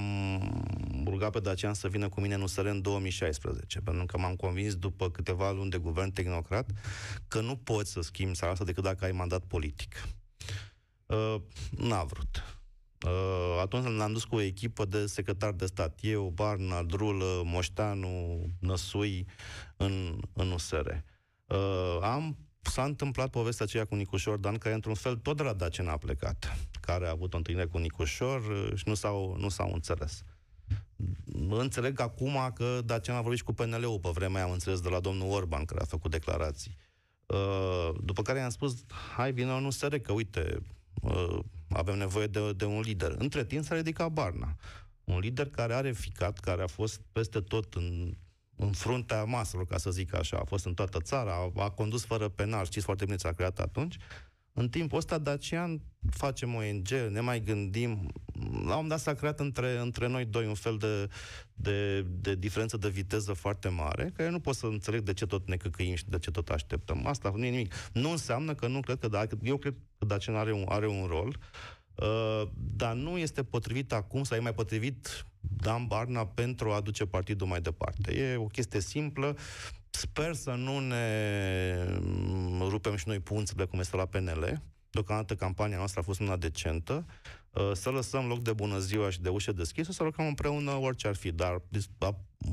rugat 1.04 1.30
pe 1.30 1.40
Dacian 1.40 1.74
să 1.74 1.88
vină 1.88 2.08
cu 2.08 2.20
mine 2.20 2.34
în 2.34 2.42
USR 2.42 2.64
în 2.64 2.82
2016, 2.82 3.80
pentru 3.80 4.06
că 4.06 4.18
m-am 4.18 4.34
convins 4.34 4.74
după 4.74 5.10
câteva 5.10 5.50
luni 5.50 5.70
de 5.70 5.78
guvern 5.78 6.10
tehnocrat 6.10 6.70
că 7.28 7.40
nu 7.40 7.56
poți 7.56 7.92
să 7.92 8.00
schimbi 8.00 8.34
țara 8.34 8.52
asta 8.52 8.64
decât 8.64 8.82
dacă 8.82 9.04
ai 9.04 9.12
mandat 9.12 9.44
politic. 9.44 10.04
Uh, 11.06 11.36
n-a 11.70 12.04
vrut 12.04 12.44
Uh, 12.44 12.59
atunci 13.60 13.96
l-am 13.96 14.12
dus 14.12 14.24
cu 14.24 14.34
o 14.34 14.40
echipă 14.40 14.84
de 14.84 15.06
secretar 15.06 15.52
de 15.52 15.66
stat. 15.66 15.98
Eu, 16.00 16.32
Barna, 16.34 16.82
Drulă, 16.82 17.42
Moșteanu, 17.44 18.46
Năsui 18.58 19.26
în, 19.76 20.20
în 20.32 20.50
USR. 20.50 20.88
Uh, 21.46 21.98
am, 22.02 22.36
s-a 22.60 22.84
întâmplat 22.84 23.30
povestea 23.30 23.64
aceea 23.64 23.84
cu 23.84 23.94
Nicușor 23.94 24.36
Dan, 24.36 24.58
care 24.58 24.74
într-un 24.74 24.94
fel 24.94 25.16
tot 25.16 25.36
de 25.36 25.42
la 25.42 25.52
Dacen 25.52 25.88
a 25.88 25.96
plecat, 25.96 26.56
care 26.80 27.06
a 27.06 27.10
avut 27.10 27.34
o 27.34 27.36
întâlnire 27.36 27.66
cu 27.66 27.78
Nicușor 27.78 28.40
uh, 28.40 28.74
și 28.74 28.84
nu 28.86 28.94
s-au, 28.94 29.36
nu 29.38 29.48
s-au 29.48 29.70
înțeles. 29.72 30.22
Înțeleg 31.48 32.00
acum 32.00 32.52
că 32.54 32.80
Dacian 32.84 33.16
a 33.16 33.20
vorbit 33.20 33.38
și 33.38 33.44
cu 33.44 33.52
PNL-ul 33.52 33.98
pe 33.98 34.08
vremea, 34.12 34.44
am 34.44 34.50
înțeles, 34.50 34.80
de 34.80 34.88
la 34.88 35.00
domnul 35.00 35.30
Orban, 35.30 35.64
care 35.64 35.80
a 35.80 35.84
făcut 35.84 36.10
declarații. 36.10 36.76
Uh, 37.26 37.90
după 38.02 38.22
care 38.22 38.38
i-am 38.38 38.50
spus, 38.50 38.84
hai, 39.16 39.32
vină 39.32 39.56
în 39.56 39.64
USR, 39.64 39.94
că 39.94 40.12
uite, 40.12 40.62
uh, 41.02 41.38
avem 41.72 41.98
nevoie 41.98 42.26
de, 42.26 42.52
de 42.52 42.64
un 42.64 42.80
lider. 42.80 43.14
Între 43.18 43.44
timp 43.44 43.64
s-a 43.64 43.74
ridicat 43.74 44.12
Barna. 44.12 44.56
Un 45.04 45.18
lider 45.18 45.48
care 45.48 45.74
are 45.74 45.92
ficat, 45.92 46.38
care 46.38 46.62
a 46.62 46.66
fost 46.66 47.00
peste 47.12 47.40
tot 47.40 47.74
în, 47.74 48.14
în 48.56 48.72
fruntea 48.72 49.24
maselor, 49.24 49.66
ca 49.66 49.78
să 49.78 49.90
zic 49.90 50.14
așa. 50.14 50.38
A 50.38 50.44
fost 50.44 50.66
în 50.66 50.74
toată 50.74 51.00
țara, 51.00 51.32
a, 51.32 51.62
a 51.62 51.70
condus 51.70 52.04
fără 52.04 52.28
penal, 52.28 52.64
știți 52.64 52.84
foarte 52.84 53.04
bine 53.04 53.16
ce 53.16 53.26
a 53.26 53.32
creat 53.32 53.58
atunci. 53.58 53.96
În 54.52 54.68
timpul 54.68 54.98
ăsta, 54.98 55.18
Dacian, 55.18 55.80
facem 56.10 56.54
ONG, 56.54 56.88
ne 57.10 57.20
mai 57.20 57.40
gândim. 57.40 58.12
La 58.64 58.76
un 58.76 58.88
dat 58.88 59.00
s-a 59.00 59.14
creat 59.14 59.40
între, 59.40 59.78
între 59.78 60.06
noi 60.06 60.24
doi 60.24 60.46
un 60.46 60.54
fel 60.54 60.76
de, 60.76 61.08
de, 61.54 62.02
de 62.02 62.34
diferență 62.34 62.76
de 62.76 62.88
viteză 62.88 63.32
foarte 63.32 63.68
mare, 63.68 64.12
care 64.16 64.30
nu 64.30 64.40
pot 64.40 64.54
să 64.54 64.66
înțeleg 64.66 65.00
de 65.00 65.12
ce 65.12 65.26
tot 65.26 65.48
ne 65.48 65.56
căcăim 65.56 65.94
și 65.94 66.08
de 66.08 66.18
ce 66.18 66.30
tot 66.30 66.48
așteptăm. 66.48 67.06
Asta 67.06 67.32
nu 67.36 67.44
e 67.44 67.50
nimic. 67.50 67.74
Nu 67.92 68.10
înseamnă 68.10 68.54
că 68.54 68.66
nu 68.66 68.80
cred 68.80 68.98
că, 68.98 69.08
dacă, 69.08 69.38
eu 69.42 69.56
cred 69.56 69.74
că 69.98 70.04
Dacian 70.04 70.36
are 70.36 70.52
un, 70.52 70.64
are 70.68 70.88
un 70.88 71.06
rol, 71.06 71.36
uh, 71.94 72.48
dar 72.54 72.94
nu 72.94 73.18
este 73.18 73.42
potrivit 73.44 73.92
acum, 73.92 74.24
sau 74.24 74.36
e 74.36 74.40
mai 74.40 74.54
potrivit 74.54 75.24
Dan 75.40 75.86
Barna 75.86 76.26
pentru 76.26 76.70
a 76.70 76.74
aduce 76.74 77.06
partidul 77.06 77.46
mai 77.46 77.60
departe. 77.60 78.12
E 78.12 78.36
o 78.36 78.46
chestie 78.46 78.80
simplă. 78.80 79.36
Sper 79.90 80.34
să 80.34 80.50
nu 80.50 80.78
ne 80.78 81.74
rupem 82.60 82.96
și 82.96 83.08
noi 83.08 83.18
punțile 83.18 83.64
cum 83.64 83.78
este 83.78 83.96
la 83.96 84.06
PNL. 84.06 84.62
Deocamdată 84.90 85.34
campania 85.34 85.76
noastră 85.76 86.00
a 86.00 86.02
fost 86.02 86.20
una 86.20 86.36
decentă. 86.36 87.04
Uh, 87.06 87.39
să 87.72 87.90
lăsăm 87.90 88.26
loc 88.26 88.42
de 88.42 88.52
bună 88.52 88.78
ziua 88.78 89.10
și 89.10 89.20
de 89.20 89.28
ușă 89.28 89.52
deschisă, 89.52 89.92
să 89.92 90.02
lucrăm 90.02 90.26
împreună 90.26 90.70
orice 90.70 91.08
ar 91.08 91.14
fi. 91.14 91.32
Dar 91.32 91.62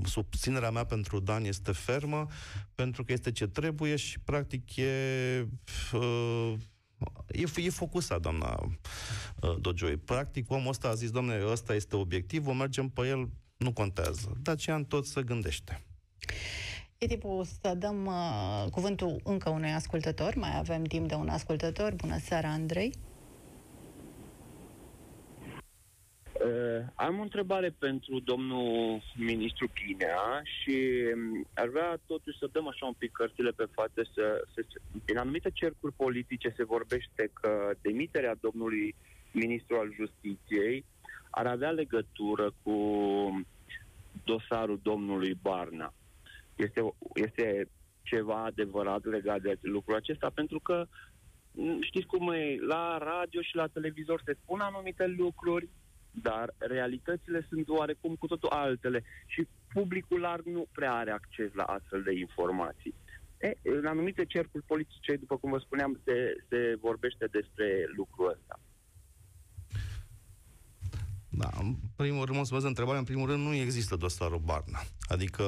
susținerea 0.04 0.72
mea 0.72 0.84
pentru 0.86 1.20
Dan 1.20 1.44
este 1.44 1.72
fermă, 1.72 2.28
pentru 2.76 3.04
că 3.04 3.12
este 3.12 3.32
ce 3.32 3.48
trebuie 3.48 3.96
și 3.96 4.20
practic 4.20 4.76
e... 4.76 5.48
Uh, 5.94 6.54
E, 7.28 7.44
e 7.56 7.70
focusat, 7.70 8.20
doamna 8.20 8.60
uh, 9.42 9.56
Dojoi. 9.60 9.98
Practic, 9.98 10.52
omul 10.52 10.70
ăsta 10.70 10.88
a 10.88 10.94
zis, 10.94 11.12
domnule, 11.12 11.52
ăsta 11.52 11.74
este 11.74 11.96
obiectivul, 11.96 12.54
mergem 12.54 12.90
pe 12.90 13.08
el, 13.08 13.30
nu 13.58 13.74
contează. 13.74 14.38
Dacian 14.42 14.84
tot 14.84 15.06
se 15.06 15.22
gândește. 15.22 15.86
E 16.98 17.08
timpul 17.08 17.46
să 17.62 17.74
dăm 17.74 18.06
uh, 18.06 18.66
cuvântul 18.72 19.22
încă 19.24 19.50
unui 19.50 19.72
ascultător. 19.72 20.36
Mai 20.36 20.58
avem 20.58 20.84
timp 20.84 21.08
de 21.08 21.14
un 21.14 21.30
ascultător. 21.30 21.94
Bună 21.94 22.18
seara, 22.20 22.50
Andrei. 22.50 22.94
Uh, 26.34 26.88
am 27.08 27.20
o 27.20 27.22
întrebare 27.22 27.70
pentru 27.80 28.20
domnul 28.20 29.02
ministru 29.16 29.68
Chinea 29.68 30.42
și 30.44 30.76
um, 31.16 31.48
ar 31.54 31.68
vrea 31.68 32.00
totuși 32.06 32.38
să 32.38 32.50
dăm 32.52 32.68
așa 32.68 32.86
un 32.86 32.94
pic 32.98 33.12
cărțile 33.12 33.52
pe 33.52 33.68
față. 33.72 34.10
Să, 34.14 34.44
să, 34.54 34.66
în 35.06 35.18
anumite 35.18 35.50
cercuri 35.54 35.94
politice 35.94 36.54
se 36.58 36.64
vorbește 36.64 37.32
că 37.34 37.72
demiterea 37.82 38.36
domnului 38.40 38.96
ministru 39.32 39.76
al 39.76 39.94
justiției 39.94 40.86
ar 41.30 41.46
avea 41.46 41.70
legătură 41.70 42.54
cu 42.64 42.76
dosarul 44.24 44.80
domnului 44.84 45.34
Barna. 45.42 45.94
Este, 46.56 46.82
este 47.14 47.70
ceva 48.02 48.44
adevărat 48.44 49.06
legat 49.06 49.42
de 49.42 49.58
lucrul 49.62 49.96
acesta, 49.96 50.30
pentru 50.34 50.60
că 50.60 50.86
mm, 51.52 51.82
știți 51.82 52.06
cum 52.06 52.32
e, 52.32 52.58
la 52.68 52.98
radio 52.98 53.42
și 53.42 53.56
la 53.56 53.68
televizor 53.68 54.22
se 54.26 54.38
spun 54.42 54.60
anumite 54.60 55.08
lucruri, 55.08 55.70
dar 56.12 56.54
realitățile 56.58 57.46
sunt 57.50 57.70
oarecum 57.70 58.16
cu 58.16 58.28
totul 58.28 58.50
altele 58.50 59.04
și 59.26 59.48
publicul 59.74 60.20
larg 60.20 60.46
nu 60.46 60.68
prea 60.72 60.94
are 60.94 61.12
acces 61.12 61.54
la 61.54 61.64
astfel 61.64 62.04
de 62.04 62.14
informații. 62.14 62.94
E, 63.38 63.54
în 63.64 63.86
anumite 63.86 64.26
cercuri 64.26 64.64
politice, 64.64 65.16
după 65.16 65.38
cum 65.38 65.52
vă 65.52 65.58
spuneam, 65.58 66.00
se, 66.04 66.36
se 66.50 66.78
vorbește 66.82 67.26
despre 67.32 67.86
lucrul 67.96 68.30
ăsta. 68.30 68.60
Da, 71.30 71.50
în 71.60 71.76
primul 71.96 72.26
rând, 72.26 72.46
să 72.46 72.56
vă 72.60 72.68
întrebarea, 72.68 73.00
în 73.00 73.06
primul 73.06 73.28
rând, 73.28 73.46
nu 73.46 73.54
există 73.54 73.96
dosarul 73.96 74.42
Barna. 74.46 74.80
Adică 75.08 75.44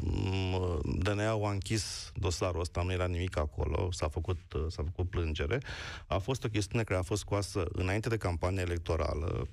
mm, 0.00 0.80
DNA-ul 1.02 1.44
a 1.44 1.50
închis 1.50 2.12
dosarul 2.14 2.60
ăsta, 2.60 2.82
nu 2.82 2.92
era 2.92 3.06
nimic 3.06 3.36
acolo, 3.36 3.88
s-a 3.92 4.08
făcut, 4.08 4.38
s-a 4.68 4.82
făcut 4.82 5.10
plângere. 5.10 5.58
A 6.06 6.18
fost 6.18 6.44
o 6.44 6.48
chestiune 6.48 6.84
care 6.84 6.98
a 6.98 7.02
fost 7.02 7.20
scoasă 7.20 7.64
înainte 7.72 8.08
de 8.08 8.16
campania 8.16 8.62
electorală, 8.62 9.48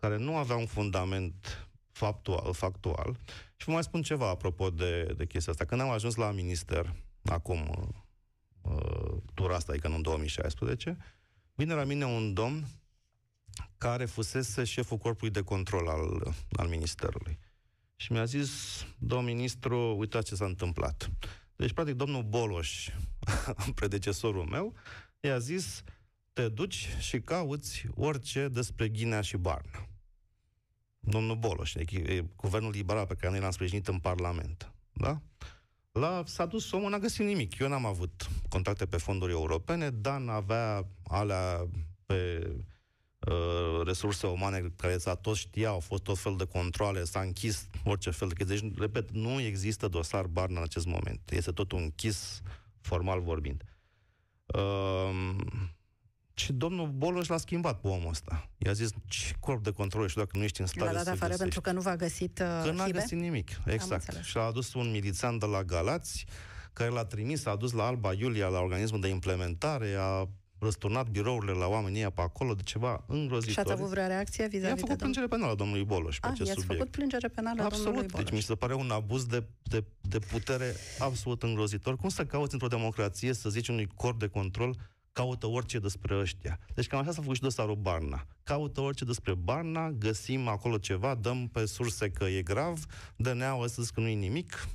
care 0.00 0.16
nu 0.16 0.36
avea 0.36 0.56
un 0.56 0.66
fundament 0.66 1.68
factual, 1.90 2.52
factual. 2.52 3.16
Și 3.56 3.66
vă 3.66 3.72
mai 3.72 3.82
spun 3.82 4.02
ceva 4.02 4.28
apropo 4.28 4.70
de, 4.70 5.14
de 5.16 5.26
chestia 5.26 5.52
asta. 5.52 5.64
Când 5.64 5.80
am 5.80 5.90
ajuns 5.90 6.14
la 6.14 6.30
minister, 6.30 6.94
acum, 7.24 7.92
uh, 8.62 9.16
tura 9.34 9.54
asta, 9.54 9.72
adică 9.72 9.88
în 9.88 10.02
2016, 10.02 10.96
vine 11.54 11.74
la 11.74 11.84
mine 11.84 12.04
un 12.04 12.34
domn 12.34 12.66
care 13.78 14.04
fusese 14.04 14.64
șeful 14.64 14.96
corpului 14.96 15.32
de 15.32 15.42
control 15.42 15.88
al, 15.88 16.34
al 16.52 16.68
ministerului. 16.68 17.38
Și 17.96 18.12
mi-a 18.12 18.24
zis, 18.24 18.50
domn 18.98 19.24
ministru, 19.24 19.96
uitați 19.98 20.28
ce 20.28 20.34
s-a 20.34 20.44
întâmplat. 20.44 21.10
Deci, 21.56 21.72
practic, 21.72 21.94
domnul 21.94 22.22
Boloș, 22.22 22.88
predecesorul 23.74 24.44
meu, 24.44 24.74
i-a 25.20 25.38
zis, 25.38 25.82
te 26.36 26.48
duci 26.48 26.88
și 26.98 27.20
cauți 27.20 27.86
orice 27.94 28.48
despre 28.48 28.88
Ghinea 28.88 29.20
și 29.20 29.36
Barna. 29.36 29.88
Domnul 30.98 31.36
Boloș, 31.36 31.74
e 31.74 32.24
guvernul 32.36 32.70
liberal 32.70 33.06
pe 33.06 33.14
care 33.14 33.30
noi 33.30 33.40
l-am 33.40 33.50
sprijinit 33.50 33.88
în 33.88 33.98
Parlament. 33.98 34.72
Da? 34.92 35.20
La, 35.92 36.22
s-a 36.26 36.46
dus 36.46 36.72
omul, 36.72 36.90
n-a 36.90 36.98
găsit 36.98 37.26
nimic. 37.26 37.58
Eu 37.58 37.68
n-am 37.68 37.84
avut 37.84 38.28
contacte 38.48 38.86
pe 38.86 38.96
fonduri 38.96 39.32
europene, 39.32 39.90
Dan 39.90 40.28
avea 40.28 40.86
alea 41.06 41.68
pe 42.06 42.50
uh, 43.18 43.80
resurse 43.84 44.26
umane 44.26 44.72
care 44.76 44.98
s-a 44.98 45.14
tot 45.14 45.36
știa, 45.36 45.68
au 45.68 45.80
fost 45.80 46.02
tot 46.02 46.18
fel 46.18 46.36
de 46.36 46.44
controle, 46.44 47.04
s-a 47.04 47.20
închis 47.20 47.68
orice 47.84 48.10
fel 48.10 48.28
de 48.28 48.34
chestii. 48.34 48.60
Deci, 48.60 48.78
repet, 48.78 49.10
nu 49.10 49.40
există 49.40 49.88
dosar 49.88 50.26
Barna 50.26 50.56
în 50.58 50.64
acest 50.64 50.86
moment. 50.86 51.30
Este 51.30 51.52
tot 51.52 51.72
închis, 51.72 52.42
formal 52.80 53.20
vorbind. 53.20 53.62
Uh, 54.46 55.36
și 56.38 56.52
domnul 56.52 56.88
Boloș 56.88 57.28
l-a 57.28 57.36
schimbat 57.36 57.80
pe 57.80 57.88
omul 57.88 58.08
ăsta. 58.08 58.48
I-a 58.58 58.72
zis, 58.72 58.90
ce 59.06 59.34
corp 59.40 59.62
de 59.62 59.70
control 59.70 60.08
și 60.08 60.16
dacă 60.16 60.36
nu 60.36 60.42
ești 60.42 60.60
în 60.60 60.66
stare 60.66 60.90
L-a 60.90 60.96
dat 60.96 61.06
afară 61.06 61.18
găsești. 61.18 61.42
pentru 61.42 61.60
că 61.60 61.72
nu 61.72 61.80
v-a 61.80 61.96
găsit 61.96 62.38
uh, 62.38 62.62
Că 62.64 62.70
n-a 62.70 62.88
găsit 62.88 63.18
nimic, 63.18 63.50
exact. 63.66 64.24
Și 64.24 64.36
a 64.36 64.40
adus 64.40 64.74
un 64.74 64.90
milițan 64.90 65.38
de 65.38 65.46
la 65.46 65.62
Galați, 65.62 66.26
care 66.72 66.90
l-a 66.90 67.04
trimis, 67.04 67.46
a 67.46 67.50
adus 67.50 67.72
la 67.72 67.86
Alba 67.86 68.12
Iulia, 68.12 68.48
la 68.48 68.58
organismul 68.58 69.00
de 69.00 69.08
implementare, 69.08 69.94
a 69.98 70.28
răsturnat 70.58 71.08
birourile 71.08 71.52
la 71.52 71.66
oamenii 71.66 72.02
pe 72.02 72.20
acolo 72.20 72.54
de 72.54 72.62
ceva 72.62 73.04
îngrozitor. 73.06 73.52
Și 73.52 73.58
ați 73.58 73.72
avut 73.72 73.88
vreo 73.88 74.06
reacție 74.06 74.46
vis-a-vis 74.46 74.68
I-am 74.68 74.76
făcut 74.76 74.98
plângere 74.98 75.26
penală 75.26 75.54
domnului 75.54 75.84
Boloș 75.84 76.18
pe 76.18 76.26
ah, 76.26 76.32
acest 76.32 76.50
subiect. 76.50 76.72
făcut 76.72 76.90
plângere 76.90 77.28
penală 77.28 77.62
absolut. 77.62 77.84
domnului 77.84 78.08
Boloș. 78.08 78.24
Deci 78.24 78.38
mi 78.38 78.42
se 78.42 78.54
pare 78.54 78.74
un 78.74 78.90
abuz 78.90 79.24
de, 79.24 79.46
de, 79.62 79.84
de 80.00 80.18
putere 80.18 80.74
absolut 80.98 81.42
îngrozitor. 81.42 81.96
Cum 81.96 82.08
să 82.08 82.24
cauți 82.24 82.52
într-o 82.52 82.68
democrație 82.68 83.32
să 83.32 83.48
zici 83.48 83.68
unui 83.68 83.88
corp 83.94 84.18
de 84.18 84.26
control 84.26 84.76
caută 85.16 85.46
orice 85.46 85.78
despre 85.78 86.18
ăștia. 86.18 86.58
Deci 86.74 86.86
cam 86.86 87.00
așa 87.00 87.12
s-a 87.12 87.20
făcut 87.20 87.36
și 87.36 87.42
dosarul 87.42 87.74
Barna. 87.74 88.26
Caută 88.42 88.80
orice 88.80 89.04
despre 89.04 89.34
Barna, 89.34 89.90
găsim 89.90 90.48
acolo 90.48 90.78
ceva, 90.78 91.14
dăm 91.14 91.48
pe 91.48 91.66
surse 91.66 92.10
că 92.10 92.24
e 92.24 92.42
grav, 92.42 92.84
DNA-ul 93.16 93.62
ăsta 93.62 93.82
că 93.94 94.00
nu 94.00 94.08
e 94.08 94.14
nimic. 94.14 94.68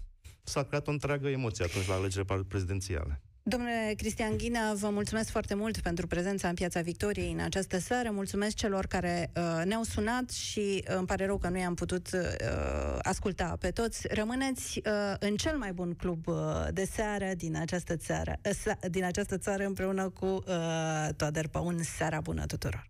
S-a 0.44 0.64
creat 0.64 0.88
o 0.88 0.92
întreagă 0.92 1.30
emoție 1.30 1.66
atunci 1.66 1.88
la 1.88 1.94
alegerile 1.94 2.44
prezidențiale. 2.48 3.22
Domnule 3.44 3.94
Cristian 3.98 4.38
Ghinea, 4.38 4.74
vă 4.76 4.90
mulțumesc 4.90 5.30
foarte 5.30 5.54
mult 5.54 5.80
pentru 5.80 6.08
prezența 6.08 6.48
în 6.48 6.54
Piața 6.54 6.82
Victoriei 6.82 7.32
în 7.32 7.40
această 7.40 7.80
seară. 7.80 8.10
Mulțumesc 8.12 8.56
celor 8.56 8.86
care 8.86 9.32
uh, 9.36 9.66
ne-au 9.66 9.84
sunat 9.84 10.30
și 10.30 10.84
uh, 10.90 10.96
îmi 10.98 11.06
pare 11.06 11.26
rău 11.26 11.38
că 11.38 11.50
nu 11.50 11.58
i-am 11.58 11.74
putut 11.74 12.08
uh, 12.14 12.22
asculta 13.02 13.56
pe 13.60 13.70
toți. 13.70 14.08
Rămâneți 14.10 14.82
uh, 14.86 15.16
în 15.20 15.36
cel 15.36 15.58
mai 15.58 15.72
bun 15.74 15.94
club 15.94 16.28
uh, 16.28 16.36
de 16.72 16.86
seară 16.92 17.32
din 17.36 17.56
această 17.56 17.96
țară, 17.96 18.36
uh, 18.66 18.74
din 18.90 19.04
această 19.04 19.38
țară 19.38 19.66
împreună 19.66 20.10
cu 20.10 20.26
uh, 20.26 20.44
Toader 21.16 21.48
Păun. 21.48 21.84
Seara 21.84 22.20
bună 22.20 22.46
tuturor! 22.46 22.90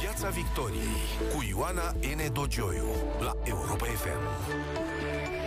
Piața 0.00 0.28
Victoriei 0.28 1.02
cu 1.34 1.44
Ioana 1.48 1.90
N. 1.90 2.32
Dogioiu 2.32 2.88
la 3.20 3.36
Europa 3.44 3.84
FM. 3.84 5.41